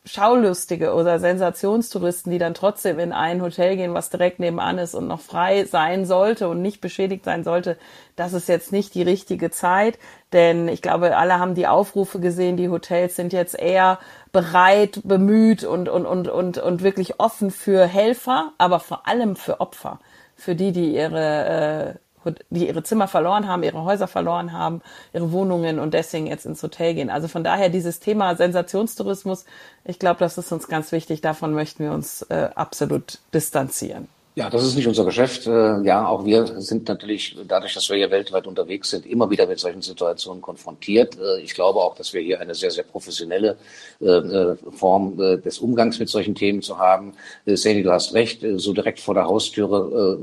Schaulustige 0.06 0.94
oder 0.94 1.18
Sensationstouristen, 1.18 2.32
die 2.32 2.38
dann 2.38 2.54
trotzdem 2.54 2.98
in 2.98 3.12
ein 3.12 3.42
Hotel 3.42 3.76
gehen, 3.76 3.92
was 3.92 4.08
direkt 4.08 4.40
nebenan 4.40 4.78
ist 4.78 4.94
und 4.94 5.06
noch 5.06 5.20
frei 5.20 5.66
sein 5.66 6.06
sollte 6.06 6.48
und 6.48 6.62
nicht 6.62 6.80
beschädigt 6.80 7.26
sein 7.26 7.44
sollte, 7.44 7.76
das 8.16 8.32
ist 8.32 8.48
jetzt 8.48 8.72
nicht 8.72 8.94
die 8.94 9.02
richtige 9.02 9.50
Zeit. 9.50 9.98
Denn 10.32 10.68
ich 10.68 10.80
glaube, 10.80 11.18
alle 11.18 11.38
haben 11.38 11.54
die 11.54 11.66
Aufrufe 11.66 12.18
gesehen, 12.18 12.56
die 12.56 12.70
Hotels 12.70 13.14
sind 13.14 13.34
jetzt 13.34 13.58
eher 13.58 13.98
bereit, 14.32 15.02
bemüht 15.04 15.64
und, 15.64 15.90
und, 15.90 16.06
und, 16.06 16.28
und, 16.28 16.56
und 16.56 16.82
wirklich 16.82 17.20
offen 17.20 17.50
für 17.50 17.84
Helfer, 17.84 18.54
aber 18.56 18.80
vor 18.80 19.06
allem 19.06 19.36
für 19.36 19.60
Opfer. 19.60 19.98
Für 20.34 20.54
die, 20.54 20.72
die 20.72 20.94
ihre 20.94 21.98
äh, 21.98 22.09
die 22.50 22.68
ihre 22.68 22.82
Zimmer 22.82 23.08
verloren 23.08 23.48
haben, 23.48 23.62
ihre 23.62 23.84
Häuser 23.84 24.06
verloren 24.06 24.52
haben, 24.52 24.82
ihre 25.12 25.32
Wohnungen 25.32 25.78
und 25.78 25.94
deswegen 25.94 26.26
jetzt 26.26 26.46
ins 26.46 26.62
Hotel 26.62 26.94
gehen. 26.94 27.10
Also 27.10 27.28
von 27.28 27.44
daher 27.44 27.68
dieses 27.68 28.00
Thema 28.00 28.36
Sensationstourismus, 28.36 29.44
ich 29.84 29.98
glaube, 29.98 30.20
das 30.20 30.38
ist 30.38 30.52
uns 30.52 30.68
ganz 30.68 30.92
wichtig. 30.92 31.20
Davon 31.20 31.54
möchten 31.54 31.84
wir 31.84 31.92
uns 31.92 32.22
äh, 32.22 32.50
absolut 32.54 33.18
distanzieren. 33.32 34.08
Ja, 34.36 34.48
das 34.48 34.64
ist 34.64 34.76
nicht 34.76 34.86
unser 34.86 35.04
Geschäft. 35.04 35.48
Äh, 35.48 35.82
ja, 35.82 36.06
auch 36.06 36.24
wir 36.24 36.46
sind 36.60 36.88
natürlich 36.88 37.36
dadurch, 37.48 37.74
dass 37.74 37.90
wir 37.90 37.96
hier 37.96 38.12
weltweit 38.12 38.46
unterwegs 38.46 38.90
sind, 38.90 39.04
immer 39.04 39.28
wieder 39.28 39.44
mit 39.48 39.58
solchen 39.58 39.82
Situationen 39.82 40.40
konfrontiert. 40.40 41.18
Äh, 41.18 41.40
ich 41.40 41.52
glaube 41.52 41.80
auch, 41.80 41.96
dass 41.96 42.14
wir 42.14 42.20
hier 42.20 42.40
eine 42.40 42.54
sehr, 42.54 42.70
sehr 42.70 42.84
professionelle 42.84 43.56
äh, 43.98 44.54
Form 44.70 45.16
des 45.16 45.58
Umgangs 45.58 45.98
mit 45.98 46.08
solchen 46.08 46.36
Themen 46.36 46.62
zu 46.62 46.78
haben. 46.78 47.12
Sani, 47.44 47.82
du 47.82 47.90
hast 47.90 48.14
recht, 48.14 48.44
so 48.56 48.72
direkt 48.72 49.00
vor 49.00 49.14
der 49.14 49.24
Haustüre 49.24 50.20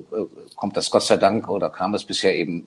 kommt 0.55 0.77
das 0.77 0.89
Gott 0.89 1.03
sei 1.03 1.17
Dank 1.17 1.47
oder 1.49 1.69
kam 1.69 1.93
es 1.93 2.03
bisher 2.03 2.35
eben 2.35 2.65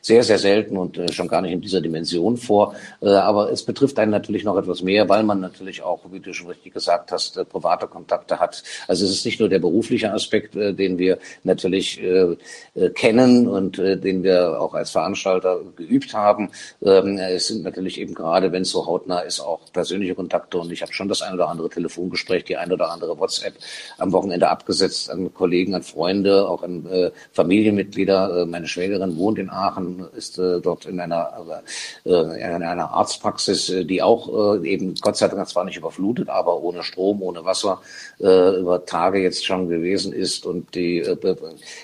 sehr, 0.00 0.24
sehr 0.24 0.38
selten 0.38 0.76
und 0.76 1.00
schon 1.12 1.28
gar 1.28 1.42
nicht 1.42 1.52
in 1.52 1.60
dieser 1.60 1.80
Dimension 1.80 2.36
vor. 2.36 2.74
Aber 3.00 3.52
es 3.52 3.62
betrifft 3.62 3.98
einen 3.98 4.10
natürlich 4.10 4.44
noch 4.44 4.56
etwas 4.56 4.82
mehr, 4.82 5.08
weil 5.08 5.22
man 5.22 5.40
natürlich 5.40 5.82
auch, 5.82 6.00
wie 6.10 6.20
du 6.20 6.32
schon 6.32 6.48
richtig 6.48 6.74
gesagt 6.74 7.12
hast, 7.12 7.34
private 7.48 7.86
Kontakte 7.86 8.40
hat. 8.40 8.64
Also 8.88 9.04
es 9.04 9.12
ist 9.12 9.24
nicht 9.24 9.38
nur 9.38 9.48
der 9.48 9.60
berufliche 9.60 10.12
Aspekt, 10.12 10.56
den 10.78 10.98
wir 10.98 11.18
natürlich 11.44 12.02
äh, 12.02 12.36
äh, 12.74 12.90
kennen 12.90 13.48
und 13.48 13.78
äh, 13.78 13.96
den 13.96 14.22
wir 14.22 14.60
auch 14.60 14.74
als 14.74 14.90
Veranstalter 14.90 15.60
geübt 15.76 16.14
haben. 16.14 16.50
Ähm, 16.82 17.18
es 17.18 17.48
sind 17.48 17.64
natürlich 17.64 18.00
eben 18.00 18.14
gerade, 18.14 18.52
wenn 18.52 18.62
es 18.62 18.70
so 18.70 18.86
hautnah 18.86 19.20
ist, 19.20 19.40
auch 19.40 19.60
persönliche 19.72 20.14
Kontakte 20.14 20.58
und 20.58 20.72
ich 20.72 20.82
habe 20.82 20.92
schon 20.92 21.08
das 21.08 21.22
ein 21.22 21.34
oder 21.34 21.48
andere 21.48 21.68
Telefongespräch, 21.68 22.44
die 22.44 22.56
ein 22.56 22.72
oder 22.72 22.90
andere 22.90 23.18
WhatsApp 23.18 23.54
am 23.98 24.12
Wochenende 24.12 24.48
abgesetzt 24.48 25.10
an 25.10 25.32
Kollegen, 25.34 25.74
an 25.74 25.82
Freunde, 25.82 26.48
auch 26.48 26.62
an 26.62 26.86
äh, 26.86 27.10
Familienmitglieder. 27.32 28.42
Äh, 28.42 28.46
meine 28.46 28.68
Schwägerin 28.68 29.16
wohnt 29.16 29.38
in 29.38 29.50
Aachen, 29.50 30.06
ist 30.16 30.38
äh, 30.38 30.60
dort 30.60 30.86
in 30.86 31.00
einer, 31.00 31.62
in 32.04 32.42
einer 32.42 32.90
Arztpraxis, 32.90 33.72
die 33.84 34.02
auch 34.02 34.62
eben 34.62 34.94
Gott 34.96 35.16
sei 35.16 35.28
Dank 35.28 35.48
zwar 35.48 35.64
nicht 35.64 35.76
überflutet, 35.76 36.28
aber 36.28 36.62
ohne 36.62 36.82
Strom, 36.82 37.22
ohne 37.22 37.44
Wasser 37.44 37.80
äh, 38.20 38.60
über 38.60 38.84
Tage 38.84 39.20
jetzt 39.20 39.44
schon 39.44 39.68
gewesen 39.68 40.12
ist 40.12 40.46
und 40.46 40.67
die, 40.74 40.98
äh, 40.98 41.36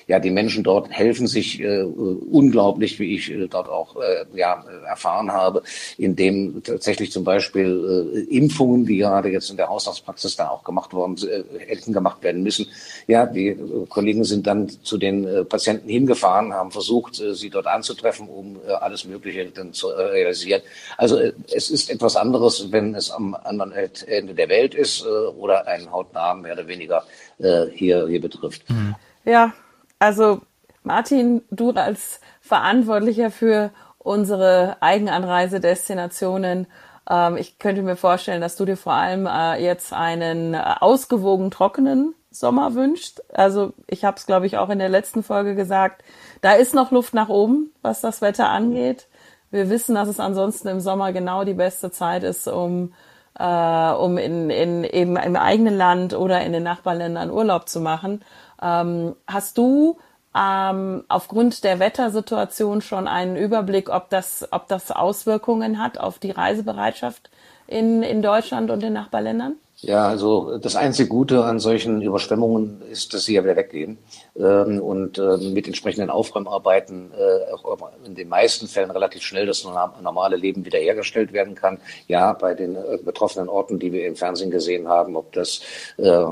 ja, 0.07 0.19
die 0.19 0.31
Menschen 0.31 0.65
dort 0.65 0.91
helfen 0.91 1.27
sich 1.27 1.61
äh, 1.61 1.83
unglaublich, 1.83 2.99
wie 2.99 3.15
ich 3.15 3.31
äh, 3.31 3.47
dort 3.49 3.69
auch 3.69 3.97
äh, 3.97 4.25
ja, 4.35 4.65
erfahren 4.87 5.33
habe, 5.33 5.63
indem 5.99 6.63
tatsächlich 6.63 7.13
zum 7.13 7.25
Beispiel 7.25 8.25
äh, 8.31 8.37
Impfungen, 8.37 8.87
die 8.87 8.99
gerade 8.99 9.31
jetzt 9.31 9.51
in 9.51 9.57
der 9.57 9.69
Hausarztpraxis 9.69 10.37
da 10.37 10.49
auch 10.49 10.65
gemacht 10.65 10.93
worden 10.93 11.17
äh, 11.29 11.67
hätten 11.67 11.93
gemacht 11.93 12.23
werden 12.23 12.43
müssen. 12.43 12.67
Ja, 13.07 13.27
die 13.27 13.49
äh, 13.49 13.87
Kollegen 13.89 14.25
sind 14.25 14.47
dann 14.47 14.69
zu 14.83 14.99
den 14.99 15.27
äh, 15.27 15.45
Patienten 15.45 15.89
hingefahren, 15.89 16.53
haben 16.53 16.71
versucht, 16.71 17.21
äh, 17.21 17.35
sie 17.35 17.51
dort 17.51 17.67
anzutreffen, 17.67 18.29
um 18.29 18.57
äh, 18.67 18.73
alles 18.73 19.05
Mögliche 19.05 19.47
dann 19.47 19.73
zu 19.73 19.91
äh, 19.91 20.03
realisieren. 20.03 20.63
Also 20.97 21.19
äh, 21.19 21.33
es 21.53 21.71
ist 21.71 21.91
etwas 21.91 22.17
anderes, 22.17 22.71
wenn 22.71 22.95
es 22.95 23.11
am 23.11 23.35
anderen 23.35 23.73
Ende 23.73 24.35
der 24.35 24.49
Welt 24.49 24.75
ist 24.75 25.05
äh, 25.05 25.09
oder 25.09 25.67
einen 25.67 25.91
hautnah 25.91 26.35
mehr 26.35 26.55
oder 26.55 26.67
weniger 26.69 27.05
äh, 27.39 27.67
hier, 27.73 28.07
hier 28.07 28.21
betrifft. 28.21 28.69
Mhm. 28.71 28.95
Ja, 29.25 29.53
also 29.99 30.41
Martin, 30.83 31.43
du 31.51 31.71
als 31.71 32.21
Verantwortlicher 32.41 33.31
für 33.31 33.71
unsere 33.99 34.77
Eigenanreisedestinationen, 34.81 36.67
ähm, 37.09 37.37
ich 37.37 37.59
könnte 37.59 37.83
mir 37.83 37.97
vorstellen, 37.97 38.41
dass 38.41 38.57
du 38.57 38.65
dir 38.65 38.77
vor 38.77 38.93
allem 38.93 39.27
äh, 39.27 39.63
jetzt 39.65 39.93
einen 39.93 40.55
ausgewogen 40.55 41.51
trockenen 41.51 42.15
Sommer 42.31 42.75
wünscht. 42.75 43.21
Also 43.33 43.73
ich 43.87 44.05
habe 44.05 44.17
es, 44.17 44.27
glaube 44.27 44.47
ich, 44.47 44.59
auch 44.59 44.69
in 44.69 44.79
der 44.79 44.89
letzten 44.89 45.23
Folge 45.23 45.55
gesagt, 45.55 46.03
da 46.41 46.53
ist 46.53 46.75
noch 46.75 46.91
Luft 46.91 47.15
nach 47.15 47.29
oben, 47.29 47.73
was 47.81 48.01
das 48.01 48.21
Wetter 48.21 48.49
angeht. 48.49 49.07
Wir 49.51 49.71
wissen, 49.71 49.95
dass 49.95 50.09
es 50.09 50.21
ansonsten 50.21 50.69
im 50.69 50.81
Sommer 50.81 51.13
genau 51.13 51.45
die 51.45 51.55
beste 51.55 51.91
Zeit 51.91 52.25
ist, 52.25 52.49
um 52.49 52.93
äh, 53.39 53.91
um 53.91 54.19
in, 54.19 54.51
in, 54.51 54.85
eben 54.85 55.17
im 55.17 55.37
eigenen 55.37 55.77
Land 55.77 56.15
oder 56.15 56.43
in 56.43 56.53
den 56.53 56.63
Nachbarländern 56.63 57.31
Urlaub 57.31 57.69
zu 57.69 57.81
machen. 57.81 58.23
Ähm, 58.63 59.17
hast 59.27 59.59
du 59.59 59.99
ähm, 60.37 61.05
aufgrund 61.09 61.65
der 61.65 61.79
Wettersituation 61.79 62.81
schon 62.81 63.07
einen 63.07 63.37
Überblick, 63.37 63.89
ob 63.89 64.11
das, 64.11 64.49
ob 64.51 64.69
das 64.69 64.91
Auswirkungen 64.91 65.83
hat 65.83 65.99
auf 65.99 66.19
die 66.19 66.33
Reisebereitschaft 66.33 67.31
in, 67.67 68.03
in 68.03 68.23
Deutschland 68.23 68.71
und 68.71 68.83
den 68.83 68.93
Nachbarländern? 68.93 69.57
Ja, 69.87 70.09
also 70.09 70.57
das 70.57 70.77
einzige 70.77 71.11
Gute 71.11 71.45
an 71.45 71.61
solchen 71.61 72.01
Überschwemmungen 72.01 72.81
ist, 72.91 73.13
dass 73.13 73.27
sie 73.27 73.35
ja 73.35 73.45
wieder 73.45 73.57
weggehen 73.57 73.99
ähm, 74.35 74.81
und 74.81 75.19
äh, 75.19 75.37
mit 75.37 75.67
entsprechenden 75.67 76.09
Aufräumarbeiten 76.09 77.11
äh, 77.13 77.53
auch 77.53 77.91
in 78.07 78.15
den 78.15 78.29
meisten 78.31 78.67
Fällen 78.67 78.91
relativ 78.91 79.23
schnell 79.23 79.45
das 79.45 79.63
normale 79.65 80.37
Leben 80.37 80.65
wiederhergestellt 80.65 81.35
werden 81.35 81.55
kann. 81.55 81.79
Ja, 82.09 82.33
bei 82.33 82.55
den 82.55 82.77
äh, 82.77 82.99
betroffenen 83.05 83.51
Orten, 83.51 83.79
die 83.79 83.93
wir 83.93 84.07
im 84.07 84.17
Fernsehen 84.17 84.51
gesehen 84.51 84.89
haben, 84.89 85.17
ob 85.17 85.33
das 85.33 85.61
äh, 85.99 86.25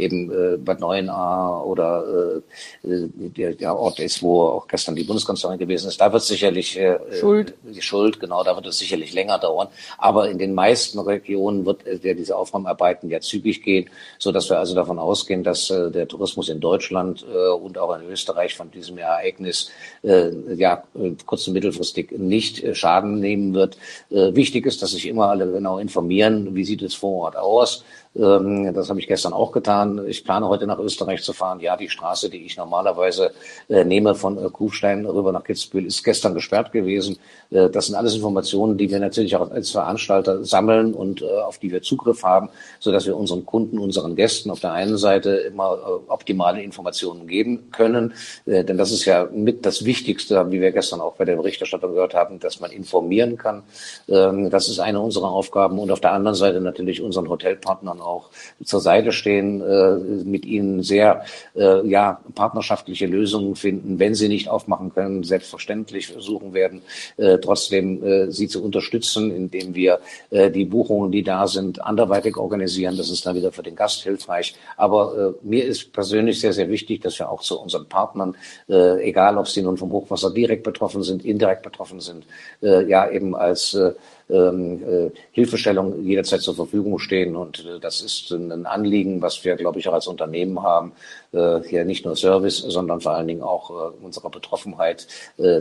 eben 0.00 0.30
äh, 0.30 0.56
Bad 0.56 0.80
Neuenahr 0.80 1.66
oder 1.66 2.42
äh, 2.84 2.88
äh, 2.88 3.08
der, 3.14 3.54
der 3.54 3.76
Ort 3.76 4.00
ist, 4.00 4.22
wo 4.22 4.42
auch 4.42 4.66
gestern 4.66 4.96
die 4.96 5.04
Bundeskanzlerin 5.04 5.58
gewesen 5.58 5.88
ist. 5.88 6.00
Da 6.00 6.12
wird 6.12 6.22
sicherlich 6.22 6.78
äh, 6.78 6.98
Schuld. 7.18 7.54
die 7.62 7.82
Schuld, 7.82 8.18
genau, 8.18 8.42
da 8.42 8.56
wird 8.56 8.66
es 8.66 8.78
sicherlich 8.78 9.12
länger 9.12 9.38
dauern. 9.38 9.68
Aber 9.98 10.30
in 10.30 10.38
den 10.38 10.54
meisten 10.54 10.98
Regionen 10.98 11.66
wird 11.66 11.86
äh, 11.86 12.14
diese 12.14 12.36
Aufräumarbeiten 12.80 13.10
ja 13.10 13.20
zügig 13.20 13.62
gehen, 13.62 13.90
so 14.18 14.32
dass 14.32 14.50
wir 14.50 14.58
also 14.58 14.74
davon 14.74 14.98
ausgehen, 14.98 15.44
dass 15.44 15.70
äh, 15.70 15.90
der 15.90 16.08
Tourismus 16.08 16.48
in 16.48 16.60
Deutschland 16.60 17.24
äh, 17.32 17.50
und 17.50 17.78
auch 17.78 17.94
in 17.96 18.08
Österreich 18.08 18.54
von 18.54 18.70
diesem 18.70 18.98
Ereignis 18.98 19.70
äh, 20.02 20.30
ja 20.54 20.82
kurz- 21.26 21.46
und 21.46 21.54
mittelfristig 21.54 22.12
nicht 22.12 22.76
Schaden 22.76 23.20
nehmen 23.20 23.54
wird. 23.54 23.76
Wichtig 24.10 24.66
ist, 24.66 24.82
dass 24.82 24.90
sich 24.90 25.06
immer 25.06 25.28
alle 25.28 25.50
genau 25.50 25.78
informieren, 25.78 26.54
wie 26.54 26.64
sieht 26.64 26.82
es 26.82 26.94
vor 26.94 27.24
Ort 27.24 27.36
aus. 27.36 27.84
Ähm, 28.16 28.74
das 28.74 28.88
habe 28.90 28.98
ich 28.98 29.06
gestern 29.06 29.32
auch 29.32 29.52
getan. 29.52 30.06
Ich 30.08 30.24
plane 30.24 30.48
heute 30.48 30.66
nach 30.66 30.78
Österreich 30.78 31.22
zu 31.22 31.32
fahren. 31.32 31.60
Ja, 31.60 31.76
die 31.76 31.88
Straße, 31.88 32.28
die 32.28 32.44
ich 32.44 32.56
normalerweise 32.56 33.32
äh, 33.68 33.84
nehme 33.84 34.14
von 34.14 34.38
äh, 34.38 34.48
Kufstein 34.50 35.06
rüber 35.06 35.32
nach 35.32 35.44
Kitzbühel, 35.44 35.86
ist 35.86 36.02
gestern 36.02 36.34
gesperrt 36.34 36.72
gewesen. 36.72 37.18
Äh, 37.50 37.70
das 37.70 37.86
sind 37.86 37.94
alles 37.94 38.14
Informationen, 38.14 38.76
die 38.76 38.90
wir 38.90 38.98
natürlich 38.98 39.36
auch 39.36 39.50
als 39.50 39.70
Veranstalter 39.70 40.44
sammeln 40.44 40.94
und 40.94 41.22
auf 41.22 41.58
die 41.58 41.70
wir 41.70 41.82
Zugriff 41.82 42.22
haben, 42.22 42.48
so 42.78 42.90
dass 42.92 43.06
wir 43.06 43.16
unseren 43.16 43.46
Kunden, 43.46 43.78
unseren 43.78 44.16
Gästen 44.16 44.50
auf 44.50 44.60
der 44.60 44.72
einen 44.72 44.96
Seite 44.96 45.30
immer 45.30 46.00
optimale 46.08 46.62
Informationen 46.62 47.26
geben 47.26 47.70
können. 47.70 48.14
Denn 48.46 48.76
das 48.76 48.90
ist 48.90 49.04
ja 49.04 49.28
mit 49.32 49.66
das 49.66 49.84
Wichtigste, 49.84 50.50
wie 50.50 50.60
wir 50.60 50.72
gestern 50.72 51.00
auch 51.00 51.14
bei 51.14 51.24
der 51.24 51.36
Berichterstattung 51.36 51.92
gehört 51.92 52.14
haben, 52.14 52.38
dass 52.40 52.60
man 52.60 52.70
informieren 52.70 53.36
kann. 53.36 53.62
Ähm, 54.08 54.50
das 54.50 54.68
ist 54.68 54.78
eine 54.80 55.00
unserer 55.00 55.30
Aufgaben 55.30 55.78
und 55.78 55.90
auf 55.90 56.00
der 56.00 56.12
anderen 56.12 56.34
Seite 56.34 56.60
natürlich 56.60 57.02
unseren 57.02 57.28
Hotelpartnern 57.28 57.99
auch 58.00 58.30
zur 58.64 58.80
Seite 58.80 59.12
stehen, 59.12 59.60
äh, 59.60 59.96
mit 60.24 60.44
ihnen 60.44 60.82
sehr 60.82 61.24
äh, 61.54 61.86
ja, 61.86 62.20
partnerschaftliche 62.34 63.06
Lösungen 63.06 63.56
finden, 63.56 63.98
wenn 63.98 64.14
sie 64.14 64.28
nicht 64.28 64.48
aufmachen 64.48 64.92
können, 64.92 65.22
selbstverständlich 65.22 66.08
versuchen 66.08 66.54
werden, 66.54 66.82
äh, 67.16 67.38
trotzdem 67.38 68.02
äh, 68.04 68.30
sie 68.30 68.48
zu 68.48 68.62
unterstützen, 68.62 69.34
indem 69.34 69.74
wir 69.74 70.00
äh, 70.30 70.50
die 70.50 70.64
Buchungen, 70.64 71.12
die 71.12 71.22
da 71.22 71.46
sind, 71.46 71.82
anderweitig 71.82 72.36
organisieren. 72.36 72.96
Das 72.96 73.10
ist 73.10 73.26
dann 73.26 73.36
wieder 73.36 73.52
für 73.52 73.62
den 73.62 73.76
Gast 73.76 74.02
hilfreich. 74.02 74.54
Aber 74.76 75.34
äh, 75.42 75.46
mir 75.46 75.64
ist 75.64 75.92
persönlich 75.92 76.40
sehr, 76.40 76.52
sehr 76.52 76.68
wichtig, 76.68 77.02
dass 77.02 77.18
wir 77.18 77.30
auch 77.30 77.42
zu 77.42 77.60
unseren 77.60 77.86
Partnern, 77.86 78.36
äh, 78.68 79.08
egal 79.08 79.38
ob 79.38 79.48
sie 79.48 79.62
nun 79.62 79.76
vom 79.76 79.92
Hochwasser 79.92 80.30
direkt 80.30 80.64
betroffen 80.64 81.02
sind, 81.02 81.24
indirekt 81.24 81.62
betroffen 81.62 82.00
sind, 82.00 82.24
äh, 82.62 82.84
ja 82.88 83.10
eben 83.10 83.34
als 83.34 83.74
äh, 83.74 83.92
ähm, 84.30 84.82
äh, 84.82 85.10
Hilfestellung 85.32 86.04
jederzeit 86.04 86.40
zur 86.40 86.54
Verfügung 86.54 86.98
stehen. 86.98 87.36
Und 87.36 87.64
äh, 87.64 87.80
das 87.80 88.00
ist 88.00 88.30
ein 88.30 88.66
Anliegen, 88.66 89.22
was 89.22 89.44
wir, 89.44 89.56
glaube 89.56 89.78
ich, 89.78 89.88
auch 89.88 89.94
als 89.94 90.06
Unternehmen 90.06 90.62
haben, 90.62 90.92
äh, 91.32 91.60
hier 91.60 91.84
nicht 91.84 92.04
nur 92.04 92.16
Service, 92.16 92.58
sondern 92.58 93.00
vor 93.00 93.12
allen 93.12 93.28
Dingen 93.28 93.42
auch 93.42 93.70
äh, 93.70 94.04
unserer 94.04 94.30
Betroffenheit 94.30 95.06
äh, 95.38 95.60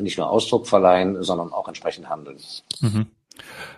nicht 0.00 0.18
nur 0.18 0.30
Ausdruck 0.30 0.66
verleihen, 0.66 1.22
sondern 1.22 1.52
auch 1.52 1.68
entsprechend 1.68 2.08
handeln. 2.08 2.38
Mhm. 2.80 3.06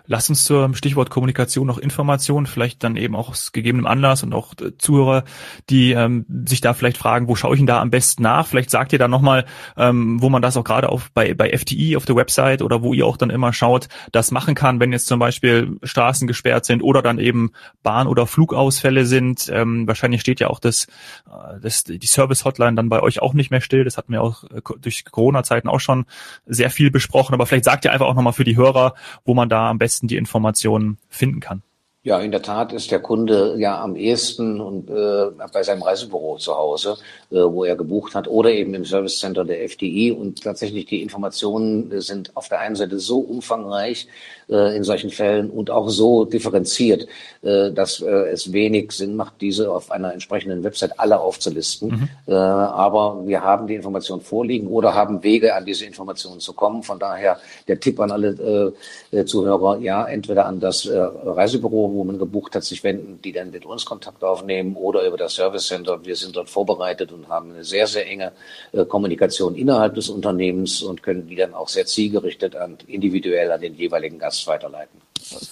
Lass 0.05 0.29
uns 0.29 0.43
zum 0.43 0.75
Stichwort 0.75 1.09
Kommunikation 1.09 1.65
noch 1.65 1.77
Informationen, 1.77 2.45
vielleicht 2.45 2.83
dann 2.83 2.97
eben 2.97 3.15
auch 3.15 3.29
aus 3.29 3.53
gegebenem 3.53 3.85
Anlass 3.85 4.23
und 4.23 4.33
auch 4.33 4.53
äh, 4.61 4.77
Zuhörer, 4.77 5.23
die 5.69 5.91
ähm, 5.91 6.25
sich 6.45 6.59
da 6.59 6.73
vielleicht 6.73 6.97
fragen, 6.97 7.29
wo 7.29 7.35
schaue 7.35 7.55
ich 7.55 7.59
denn 7.59 7.67
da 7.67 7.79
am 7.79 7.89
besten 7.89 8.23
nach? 8.23 8.47
Vielleicht 8.47 8.69
sagt 8.69 8.91
ihr 8.91 8.99
da 8.99 9.07
nochmal, 9.07 9.45
ähm, 9.77 10.21
wo 10.21 10.29
man 10.29 10.41
das 10.41 10.57
auch 10.57 10.65
gerade 10.65 10.89
auf 10.89 11.09
bei, 11.13 11.33
bei 11.33 11.57
FTI 11.57 11.95
auf 11.95 12.05
der 12.05 12.17
Website 12.17 12.61
oder 12.61 12.81
wo 12.81 12.93
ihr 12.93 13.05
auch 13.05 13.15
dann 13.15 13.29
immer 13.29 13.53
schaut, 13.53 13.87
das 14.11 14.31
machen 14.31 14.55
kann, 14.55 14.81
wenn 14.81 14.91
jetzt 14.91 15.07
zum 15.07 15.19
Beispiel 15.19 15.77
Straßen 15.83 16.27
gesperrt 16.27 16.65
sind 16.65 16.81
oder 16.81 17.01
dann 17.01 17.17
eben 17.17 17.51
Bahn- 17.81 18.07
oder 18.07 18.27
Flugausfälle 18.27 19.05
sind. 19.05 19.49
Ähm, 19.53 19.87
wahrscheinlich 19.87 20.19
steht 20.19 20.41
ja 20.41 20.49
auch 20.49 20.59
das, 20.59 20.87
äh, 21.27 21.59
das 21.61 21.85
die 21.85 22.05
Service-Hotline 22.05 22.75
dann 22.75 22.89
bei 22.89 23.01
euch 23.01 23.21
auch 23.21 23.33
nicht 23.33 23.51
mehr 23.51 23.61
still. 23.61 23.85
Das 23.85 23.97
hatten 23.97 24.11
wir 24.11 24.21
auch 24.21 24.43
äh, 24.45 24.61
durch 24.81 25.05
Corona-Zeiten 25.05 25.69
auch 25.69 25.79
schon 25.79 26.05
sehr 26.45 26.69
viel 26.69 26.91
besprochen. 26.91 27.33
Aber 27.33 27.45
vielleicht 27.45 27.65
sagt 27.65 27.85
ihr 27.85 27.93
einfach 27.93 28.07
auch 28.07 28.15
nochmal 28.15 28.33
für 28.33 28.43
die 28.43 28.57
Hörer, 28.57 28.95
wo 29.23 29.33
man 29.33 29.47
da 29.53 29.69
am 29.69 29.77
besten 29.77 30.07
die 30.07 30.17
Informationen 30.17 30.97
finden 31.09 31.39
kann. 31.39 31.61
Ja, 32.05 32.19
in 32.19 32.31
der 32.31 32.41
Tat 32.41 32.73
ist 32.73 32.91
der 32.91 32.99
Kunde 32.99 33.55
ja 33.57 33.81
am 33.81 33.95
ehesten 33.95 34.59
und 34.59 34.89
äh, 34.89 35.31
bei 35.53 35.63
seinem 35.63 35.83
Reisebüro 35.83 36.35
zu 36.35 36.53
Hause, 36.53 36.97
äh, 37.31 37.35
wo 37.35 37.63
er 37.63 37.77
gebucht 37.77 38.13
hat, 38.13 38.27
oder 38.27 38.51
eben 38.51 38.73
im 38.73 38.83
Service 38.83 39.19
Center 39.19 39.45
der 39.45 39.63
FDI. 39.63 40.11
Und 40.11 40.43
tatsächlich 40.43 40.85
die 40.85 41.01
Informationen 41.01 42.01
sind 42.01 42.35
auf 42.35 42.49
der 42.49 42.59
einen 42.59 42.75
Seite 42.75 42.99
so 42.99 43.19
umfangreich 43.19 44.09
äh, 44.49 44.75
in 44.75 44.83
solchen 44.83 45.11
Fällen 45.11 45.49
und 45.49 45.69
auch 45.69 45.87
so 45.87 46.25
differenziert, 46.25 47.07
äh, 47.41 47.71
dass 47.71 48.01
äh, 48.01 48.09
es 48.31 48.51
wenig 48.51 48.91
Sinn 48.91 49.15
macht, 49.15 49.35
diese 49.39 49.71
auf 49.71 49.89
einer 49.89 50.11
entsprechenden 50.11 50.65
Website 50.65 50.99
alle 50.99 51.21
aufzulisten. 51.21 51.89
Mhm. 51.89 52.09
Äh, 52.27 52.33
aber 52.33 53.25
wir 53.25 53.41
haben 53.43 53.67
die 53.67 53.75
Informationen 53.75 54.21
vorliegen 54.21 54.67
oder 54.67 54.93
haben 54.93 55.23
Wege, 55.23 55.55
an 55.55 55.63
diese 55.63 55.85
Informationen 55.85 56.41
zu 56.41 56.51
kommen. 56.51 56.83
Von 56.83 56.99
daher 56.99 57.39
der 57.69 57.79
Tipp 57.79 57.97
an 58.01 58.11
alle 58.11 58.73
äh, 59.11 59.23
Zuhörer, 59.23 59.79
ja, 59.79 60.05
entweder 60.05 60.47
an 60.47 60.59
das 60.59 60.85
äh, 60.85 60.97
Reisebüro, 60.99 61.92
man 62.03 62.17
gebucht 62.17 62.55
hat, 62.55 62.63
sich 62.63 62.83
wenden, 62.83 63.21
die 63.21 63.31
dann 63.31 63.51
mit 63.51 63.65
uns 63.65 63.85
Kontakt 63.85 64.23
aufnehmen 64.23 64.75
oder 64.75 65.05
über 65.05 65.17
das 65.17 65.35
Service 65.35 65.67
Center. 65.67 66.05
Wir 66.05 66.15
sind 66.15 66.35
dort 66.35 66.49
vorbereitet 66.49 67.11
und 67.11 67.27
haben 67.27 67.51
eine 67.51 67.63
sehr, 67.63 67.87
sehr 67.87 68.07
enge 68.07 68.31
äh, 68.71 68.85
Kommunikation 68.85 69.55
innerhalb 69.55 69.95
des 69.95 70.09
Unternehmens 70.09 70.81
und 70.81 71.03
können 71.03 71.27
die 71.27 71.35
dann 71.35 71.53
auch 71.53 71.67
sehr 71.67 71.85
zielgerichtet 71.85 72.55
und 72.55 72.89
individuell 72.89 73.51
an 73.51 73.61
den 73.61 73.75
jeweiligen 73.75 74.17
Gast 74.19 74.47
weiterleiten. 74.47 75.01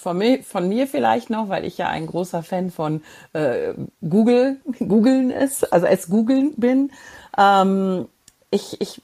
Von 0.00 0.18
mir, 0.18 0.42
von 0.42 0.68
mir 0.68 0.86
vielleicht 0.86 1.30
noch, 1.30 1.48
weil 1.48 1.64
ich 1.64 1.78
ja 1.78 1.88
ein 1.88 2.06
großer 2.06 2.42
Fan 2.42 2.70
von 2.70 3.02
äh, 3.32 3.74
Google, 4.00 4.56
Googlen 4.78 5.30
ist, 5.30 5.72
also 5.72 5.86
als 5.86 6.08
Googeln 6.08 6.54
bin. 6.56 6.90
Ähm, 7.38 8.06
ich, 8.50 8.80
ich 8.80 9.00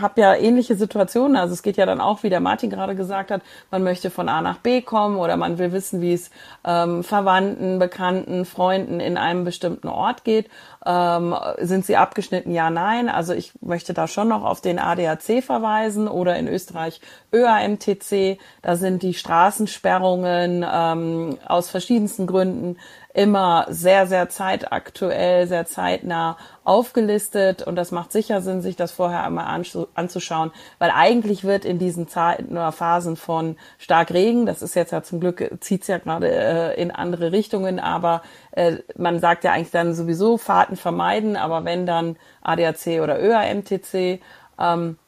habe 0.00 0.20
ja 0.20 0.34
ähnliche 0.34 0.76
Situationen. 0.76 1.36
Also 1.36 1.54
es 1.54 1.62
geht 1.62 1.76
ja 1.76 1.86
dann 1.86 2.00
auch, 2.00 2.22
wie 2.22 2.30
der 2.30 2.40
Martin 2.40 2.70
gerade 2.70 2.94
gesagt 2.94 3.30
hat, 3.30 3.42
man 3.70 3.82
möchte 3.82 4.10
von 4.10 4.28
A 4.28 4.40
nach 4.40 4.58
B 4.58 4.82
kommen 4.82 5.16
oder 5.16 5.36
man 5.36 5.58
will 5.58 5.72
wissen, 5.72 6.00
wie 6.00 6.12
es 6.12 6.30
ähm, 6.64 7.04
Verwandten, 7.04 7.78
Bekannten, 7.78 8.44
Freunden 8.44 9.00
in 9.00 9.16
einem 9.16 9.44
bestimmten 9.44 9.88
Ort 9.88 10.24
geht. 10.24 10.48
Ähm, 10.84 11.34
sind 11.58 11.84
sie 11.84 11.96
abgeschnitten? 11.96 12.52
Ja, 12.52 12.70
nein. 12.70 13.08
Also 13.08 13.32
ich 13.32 13.52
möchte 13.60 13.94
da 13.94 14.08
schon 14.08 14.28
noch 14.28 14.44
auf 14.44 14.60
den 14.60 14.78
ADAC 14.78 15.42
verweisen 15.42 16.08
oder 16.08 16.36
in 16.36 16.48
Österreich 16.48 17.00
ÖAMTC. 17.32 18.38
Da 18.62 18.76
sind 18.76 19.02
die 19.02 19.14
Straßensperrungen 19.14 20.64
ähm, 20.68 21.38
aus 21.46 21.70
verschiedensten 21.70 22.26
Gründen 22.26 22.76
immer 23.14 23.66
sehr, 23.68 24.06
sehr 24.06 24.28
zeitaktuell, 24.28 25.46
sehr 25.46 25.66
zeitnah 25.66 26.36
aufgelistet 26.64 27.62
und 27.62 27.76
das 27.76 27.90
macht 27.90 28.12
sicher 28.12 28.40
Sinn, 28.40 28.62
sich 28.62 28.76
das 28.76 28.92
vorher 28.92 29.24
einmal 29.24 29.46
anzuschauen, 29.46 29.71
weil 30.78 30.90
eigentlich 30.90 31.44
wird 31.44 31.64
in 31.64 31.78
diesen 31.78 32.08
Zeiten 32.08 32.52
oder 32.52 32.72
Phasen 32.72 33.16
von 33.16 33.56
stark 33.78 34.12
Regen, 34.12 34.46
das 34.46 34.62
ist 34.62 34.74
jetzt 34.74 34.92
ja 34.92 35.02
zum 35.02 35.20
Glück, 35.20 35.50
zieht's 35.60 35.88
ja 35.88 35.98
gerade 35.98 36.30
äh, 36.30 36.80
in 36.80 36.90
andere 36.90 37.32
Richtungen, 37.32 37.80
aber 37.80 38.22
äh, 38.52 38.76
man 38.96 39.20
sagt 39.20 39.44
ja 39.44 39.52
eigentlich 39.52 39.70
dann 39.70 39.94
sowieso 39.94 40.38
Fahrten 40.38 40.76
vermeiden, 40.76 41.36
aber 41.36 41.64
wenn 41.64 41.86
dann 41.86 42.16
ADAC 42.42 43.00
oder 43.02 43.20
ÖAMTC, 43.22 44.20
ähm, 44.58 44.98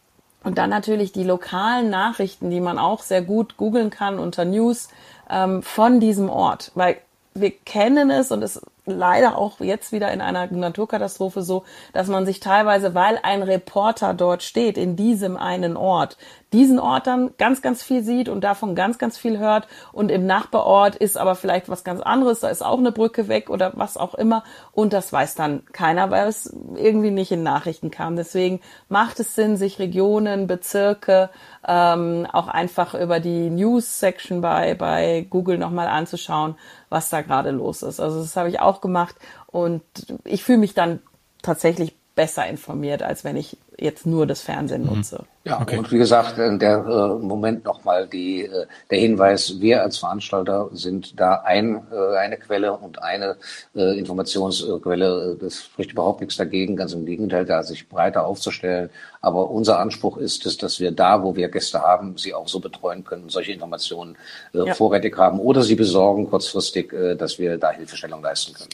und 0.44 0.58
dann 0.58 0.68
natürlich 0.68 1.10
die 1.12 1.24
lokalen 1.24 1.88
Nachrichten, 1.88 2.50
die 2.50 2.60
man 2.60 2.78
auch 2.78 3.00
sehr 3.00 3.22
gut 3.22 3.56
googeln 3.56 3.88
kann 3.88 4.18
unter 4.18 4.44
News 4.44 4.88
ähm, 5.30 5.62
von 5.62 6.00
diesem 6.00 6.28
Ort. 6.28 6.70
Weil 6.74 6.98
wir 7.32 7.50
kennen 7.50 8.10
es 8.10 8.30
und 8.30 8.42
es 8.42 8.60
leider 8.86 9.38
auch 9.38 9.60
jetzt 9.60 9.92
wieder 9.92 10.12
in 10.12 10.20
einer 10.20 10.46
Naturkatastrophe 10.46 11.42
so, 11.42 11.64
dass 11.92 12.08
man 12.08 12.26
sich 12.26 12.40
teilweise, 12.40 12.94
weil 12.94 13.18
ein 13.22 13.42
Reporter 13.42 14.14
dort 14.14 14.42
steht, 14.42 14.76
in 14.76 14.96
diesem 14.96 15.36
einen 15.36 15.76
Ort, 15.76 16.16
diesen 16.54 16.78
Ort 16.78 17.08
dann 17.08 17.32
ganz, 17.36 17.62
ganz 17.62 17.82
viel 17.82 18.04
sieht 18.04 18.28
und 18.28 18.44
davon 18.44 18.76
ganz, 18.76 18.98
ganz 18.98 19.18
viel 19.18 19.38
hört 19.38 19.66
und 19.92 20.10
im 20.10 20.24
Nachbarort 20.24 20.94
ist 20.94 21.16
aber 21.16 21.34
vielleicht 21.34 21.68
was 21.68 21.82
ganz 21.82 22.00
anderes, 22.00 22.40
da 22.40 22.48
ist 22.48 22.64
auch 22.64 22.78
eine 22.78 22.92
Brücke 22.92 23.26
weg 23.26 23.50
oder 23.50 23.72
was 23.74 23.96
auch 23.96 24.14
immer 24.14 24.44
und 24.70 24.92
das 24.92 25.12
weiß 25.12 25.34
dann 25.34 25.64
keiner, 25.72 26.12
weil 26.12 26.28
es 26.28 26.54
irgendwie 26.76 27.10
nicht 27.10 27.32
in 27.32 27.42
Nachrichten 27.42 27.90
kam. 27.90 28.14
Deswegen 28.14 28.60
macht 28.88 29.18
es 29.18 29.34
Sinn, 29.34 29.56
sich 29.56 29.80
Regionen, 29.80 30.46
Bezirke 30.46 31.30
ähm, 31.66 32.28
auch 32.32 32.46
einfach 32.46 32.94
über 32.94 33.18
die 33.18 33.50
News-Section 33.50 34.40
bei, 34.40 34.74
bei 34.74 35.26
Google 35.28 35.58
nochmal 35.58 35.88
anzuschauen, 35.88 36.54
was 36.88 37.10
da 37.10 37.22
gerade 37.22 37.50
los 37.50 37.82
ist. 37.82 37.98
Also 37.98 38.20
das 38.20 38.36
habe 38.36 38.48
ich 38.48 38.60
auch 38.60 38.80
gemacht 38.80 39.16
und 39.48 39.82
ich 40.24 40.44
fühle 40.44 40.58
mich 40.58 40.74
dann 40.74 41.00
tatsächlich 41.42 41.96
besser 42.14 42.46
informiert, 42.46 43.02
als 43.02 43.24
wenn 43.24 43.36
ich 43.36 43.56
jetzt 43.76 44.06
nur 44.06 44.26
das 44.26 44.40
Fernsehen 44.40 44.82
mhm. 44.82 44.96
nutze. 44.96 45.24
Ja, 45.42 45.60
okay. 45.60 45.76
und 45.76 45.90
wie 45.92 45.98
gesagt, 45.98 46.38
in 46.38 46.58
der 46.58 46.78
äh, 46.78 47.22
Moment 47.22 47.64
nochmal 47.64 48.06
die, 48.06 48.44
äh, 48.44 48.66
der 48.90 48.98
Hinweis, 48.98 49.60
wir 49.60 49.82
als 49.82 49.98
Veranstalter 49.98 50.70
sind 50.72 51.18
da 51.20 51.42
ein, 51.44 51.82
äh, 51.92 52.16
eine 52.16 52.38
Quelle 52.38 52.72
und 52.72 53.02
eine 53.02 53.36
äh, 53.74 53.98
Informationsquelle. 53.98 55.36
Das 55.38 55.64
spricht 55.64 55.92
überhaupt 55.92 56.20
nichts 56.20 56.36
dagegen, 56.36 56.76
ganz 56.76 56.94
im 56.94 57.04
Gegenteil, 57.04 57.44
da 57.44 57.62
sich 57.62 57.88
breiter 57.88 58.24
aufzustellen. 58.24 58.90
Aber 59.20 59.50
unser 59.50 59.80
Anspruch 59.80 60.16
ist 60.16 60.46
es, 60.46 60.56
dass 60.56 60.80
wir 60.80 60.92
da, 60.92 61.22
wo 61.22 61.36
wir 61.36 61.48
Gäste 61.48 61.82
haben, 61.82 62.16
sie 62.16 62.32
auch 62.32 62.48
so 62.48 62.60
betreuen 62.60 63.04
können, 63.04 63.28
solche 63.28 63.52
Informationen 63.52 64.16
äh, 64.54 64.68
ja. 64.68 64.74
vorrätig 64.74 65.18
haben 65.18 65.40
oder 65.40 65.62
sie 65.62 65.74
besorgen 65.74 66.30
kurzfristig, 66.30 66.92
äh, 66.92 67.16
dass 67.16 67.38
wir 67.38 67.58
da 67.58 67.70
Hilfestellung 67.70 68.22
leisten 68.22 68.54
können. 68.54 68.70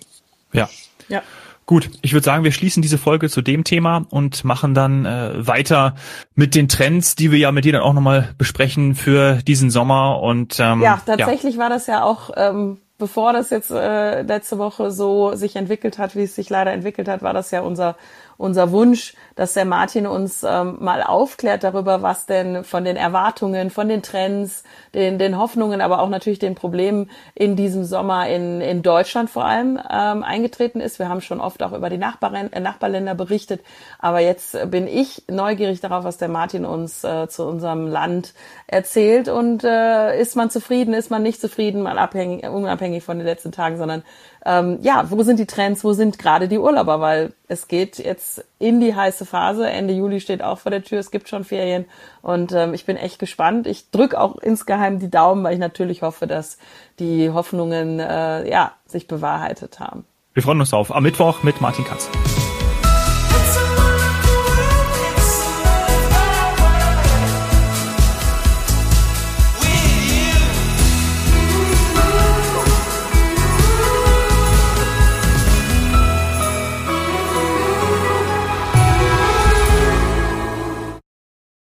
Ja. 0.53 0.68
Ja. 1.09 1.22
Gut, 1.70 1.88
ich 2.02 2.14
würde 2.14 2.24
sagen, 2.24 2.42
wir 2.42 2.50
schließen 2.50 2.83
diese 2.83 2.98
Folge 2.98 3.30
zu 3.30 3.42
dem 3.42 3.62
Thema 3.62 4.04
und 4.11 4.42
machen 4.42 4.74
dann 4.74 5.06
äh, 5.06 5.46
weiter 5.46 5.94
mit 6.35 6.56
den 6.56 6.66
Trends, 6.66 7.14
die 7.14 7.30
wir 7.30 7.38
ja 7.38 7.52
mit 7.52 7.64
dir 7.64 7.72
dann 7.72 7.83
auch 7.83 7.92
nochmal 7.92 8.35
besprechen 8.37 8.96
für 8.96 9.35
diesen 9.46 9.70
Sommer. 9.70 10.20
Und 10.20 10.59
ähm, 10.59 10.83
ja, 10.83 11.00
tatsächlich 11.06 11.54
ja. 11.54 11.61
war 11.61 11.68
das 11.68 11.87
ja 11.87 12.02
auch, 12.02 12.30
ähm, 12.37 12.78
bevor 12.98 13.33
das 13.33 13.50
jetzt 13.50 13.70
äh, 13.70 14.22
letzte 14.22 14.59
Woche 14.59 14.90
so 14.90 15.37
sich 15.37 15.54
entwickelt 15.54 15.98
hat, 15.98 16.16
wie 16.16 16.24
es 16.24 16.35
sich 16.35 16.50
leider 16.50 16.72
entwickelt 16.72 17.06
hat, 17.06 17.22
war 17.22 17.35
das 17.35 17.52
ja 17.52 17.61
unser 17.61 17.94
unser 18.40 18.72
Wunsch, 18.72 19.14
dass 19.37 19.53
der 19.53 19.66
Martin 19.66 20.07
uns 20.07 20.42
ähm, 20.42 20.79
mal 20.81 21.03
aufklärt 21.03 21.62
darüber, 21.62 22.00
was 22.00 22.24
denn 22.24 22.64
von 22.64 22.85
den 22.85 22.96
Erwartungen, 22.96 23.68
von 23.68 23.88
den 23.88 24.03
Trends, 24.03 24.64
den, 24.94 25.18
den 25.18 25.38
Hoffnungen, 25.38 25.83
aber 25.83 26.00
auch 26.00 26.09
natürlich 26.09 26.38
den 26.38 26.55
Problemen 26.55 27.11
in 27.35 27.55
diesem 27.55 27.85
Sommer 27.85 28.29
in, 28.29 28.62
in 28.62 28.83
Deutschland 28.83 29.29
vor 29.29 29.44
allem 29.44 29.79
ähm, 29.79 30.22
eingetreten 30.22 30.81
ist. 30.81 30.98
Wir 30.98 31.11
haben 31.11 31.20
schon 31.20 31.40
oft 31.40 31.62
auch 31.62 31.72
über 31.72 31.90
die 31.90 31.98
Nachbarn, 31.98 32.50
äh, 32.50 32.61
Nachbarländer 32.61 33.14
berichtet, 33.14 33.61
aber 33.98 34.20
jetzt 34.20 34.70
bin 34.70 34.87
ich 34.87 35.24
neugierig 35.29 35.81
darauf, 35.81 36.05
was 36.05 36.16
der 36.16 36.29
Martin 36.29 36.64
uns 36.64 37.05
äh, 37.05 37.29
zu 37.29 37.44
unserem 37.44 37.87
Land 37.88 38.33
erzählt 38.66 39.29
und 39.29 39.64
äh, 39.64 40.18
ist 40.18 40.35
man 40.35 40.48
zufrieden, 40.48 40.94
ist 40.94 41.11
man 41.11 41.22
nicht 41.22 41.42
zufrieden, 41.42 41.83
mal 41.83 41.98
abhängig, 41.98 42.48
unabhängig 42.48 43.05
von 43.05 43.18
den 43.18 43.26
letzten 43.26 43.53
Tagen, 43.53 43.76
sondern 43.76 44.03
ähm, 44.44 44.79
ja, 44.83 45.11
wo 45.11 45.22
sind 45.22 45.38
die 45.38 45.46
Trends, 45.46 45.85
wo 45.85 45.92
sind 45.92 46.18
gerade 46.18 46.48
die 46.48 46.59
Urlauber, 46.59 47.00
weil 47.00 47.33
es 47.48 47.68
geht 47.68 47.98
jetzt 47.98 48.44
in 48.59 48.81
die 48.81 48.94
heiße 48.94 49.26
Phase. 49.26 49.68
Ende 49.68 49.92
Juli 49.92 50.20
steht 50.20 50.42
auch 50.42 50.59
vor 50.59 50.70
der 50.70 50.83
Tür, 50.83 50.98
es 50.98 51.11
gibt 51.11 51.29
schon 51.29 51.44
Ferien 51.44 51.85
und 52.22 52.53
ähm, 52.53 52.72
ich 52.74 52.87
bin 52.87 52.96
echt 52.96 53.18
gespannt. 53.18 53.66
Ich 53.66 53.90
drücke 53.90 54.18
auch 54.20 54.38
insgeheim 54.38 54.98
die 54.98 55.11
Daumen, 55.11 55.44
weil 55.44 55.55
ich 55.55 55.61
natürlich 55.61 56.03
hoffe, 56.03 56.26
dass 56.26 56.59
die 56.98 57.31
Hoffnungen 57.31 58.00
äh, 58.00 58.50
ja 58.50 58.72
sich 58.87 59.07
bewahrheitet 59.07 59.79
haben. 59.81 60.05
Wir 60.33 60.42
freuen 60.42 60.61
uns 60.61 60.72
auf 60.72 60.94
am 60.94 61.03
Mittwoch 61.03 61.42
mit 61.42 61.61
Martin 61.61 61.85
Katz. 61.85 62.09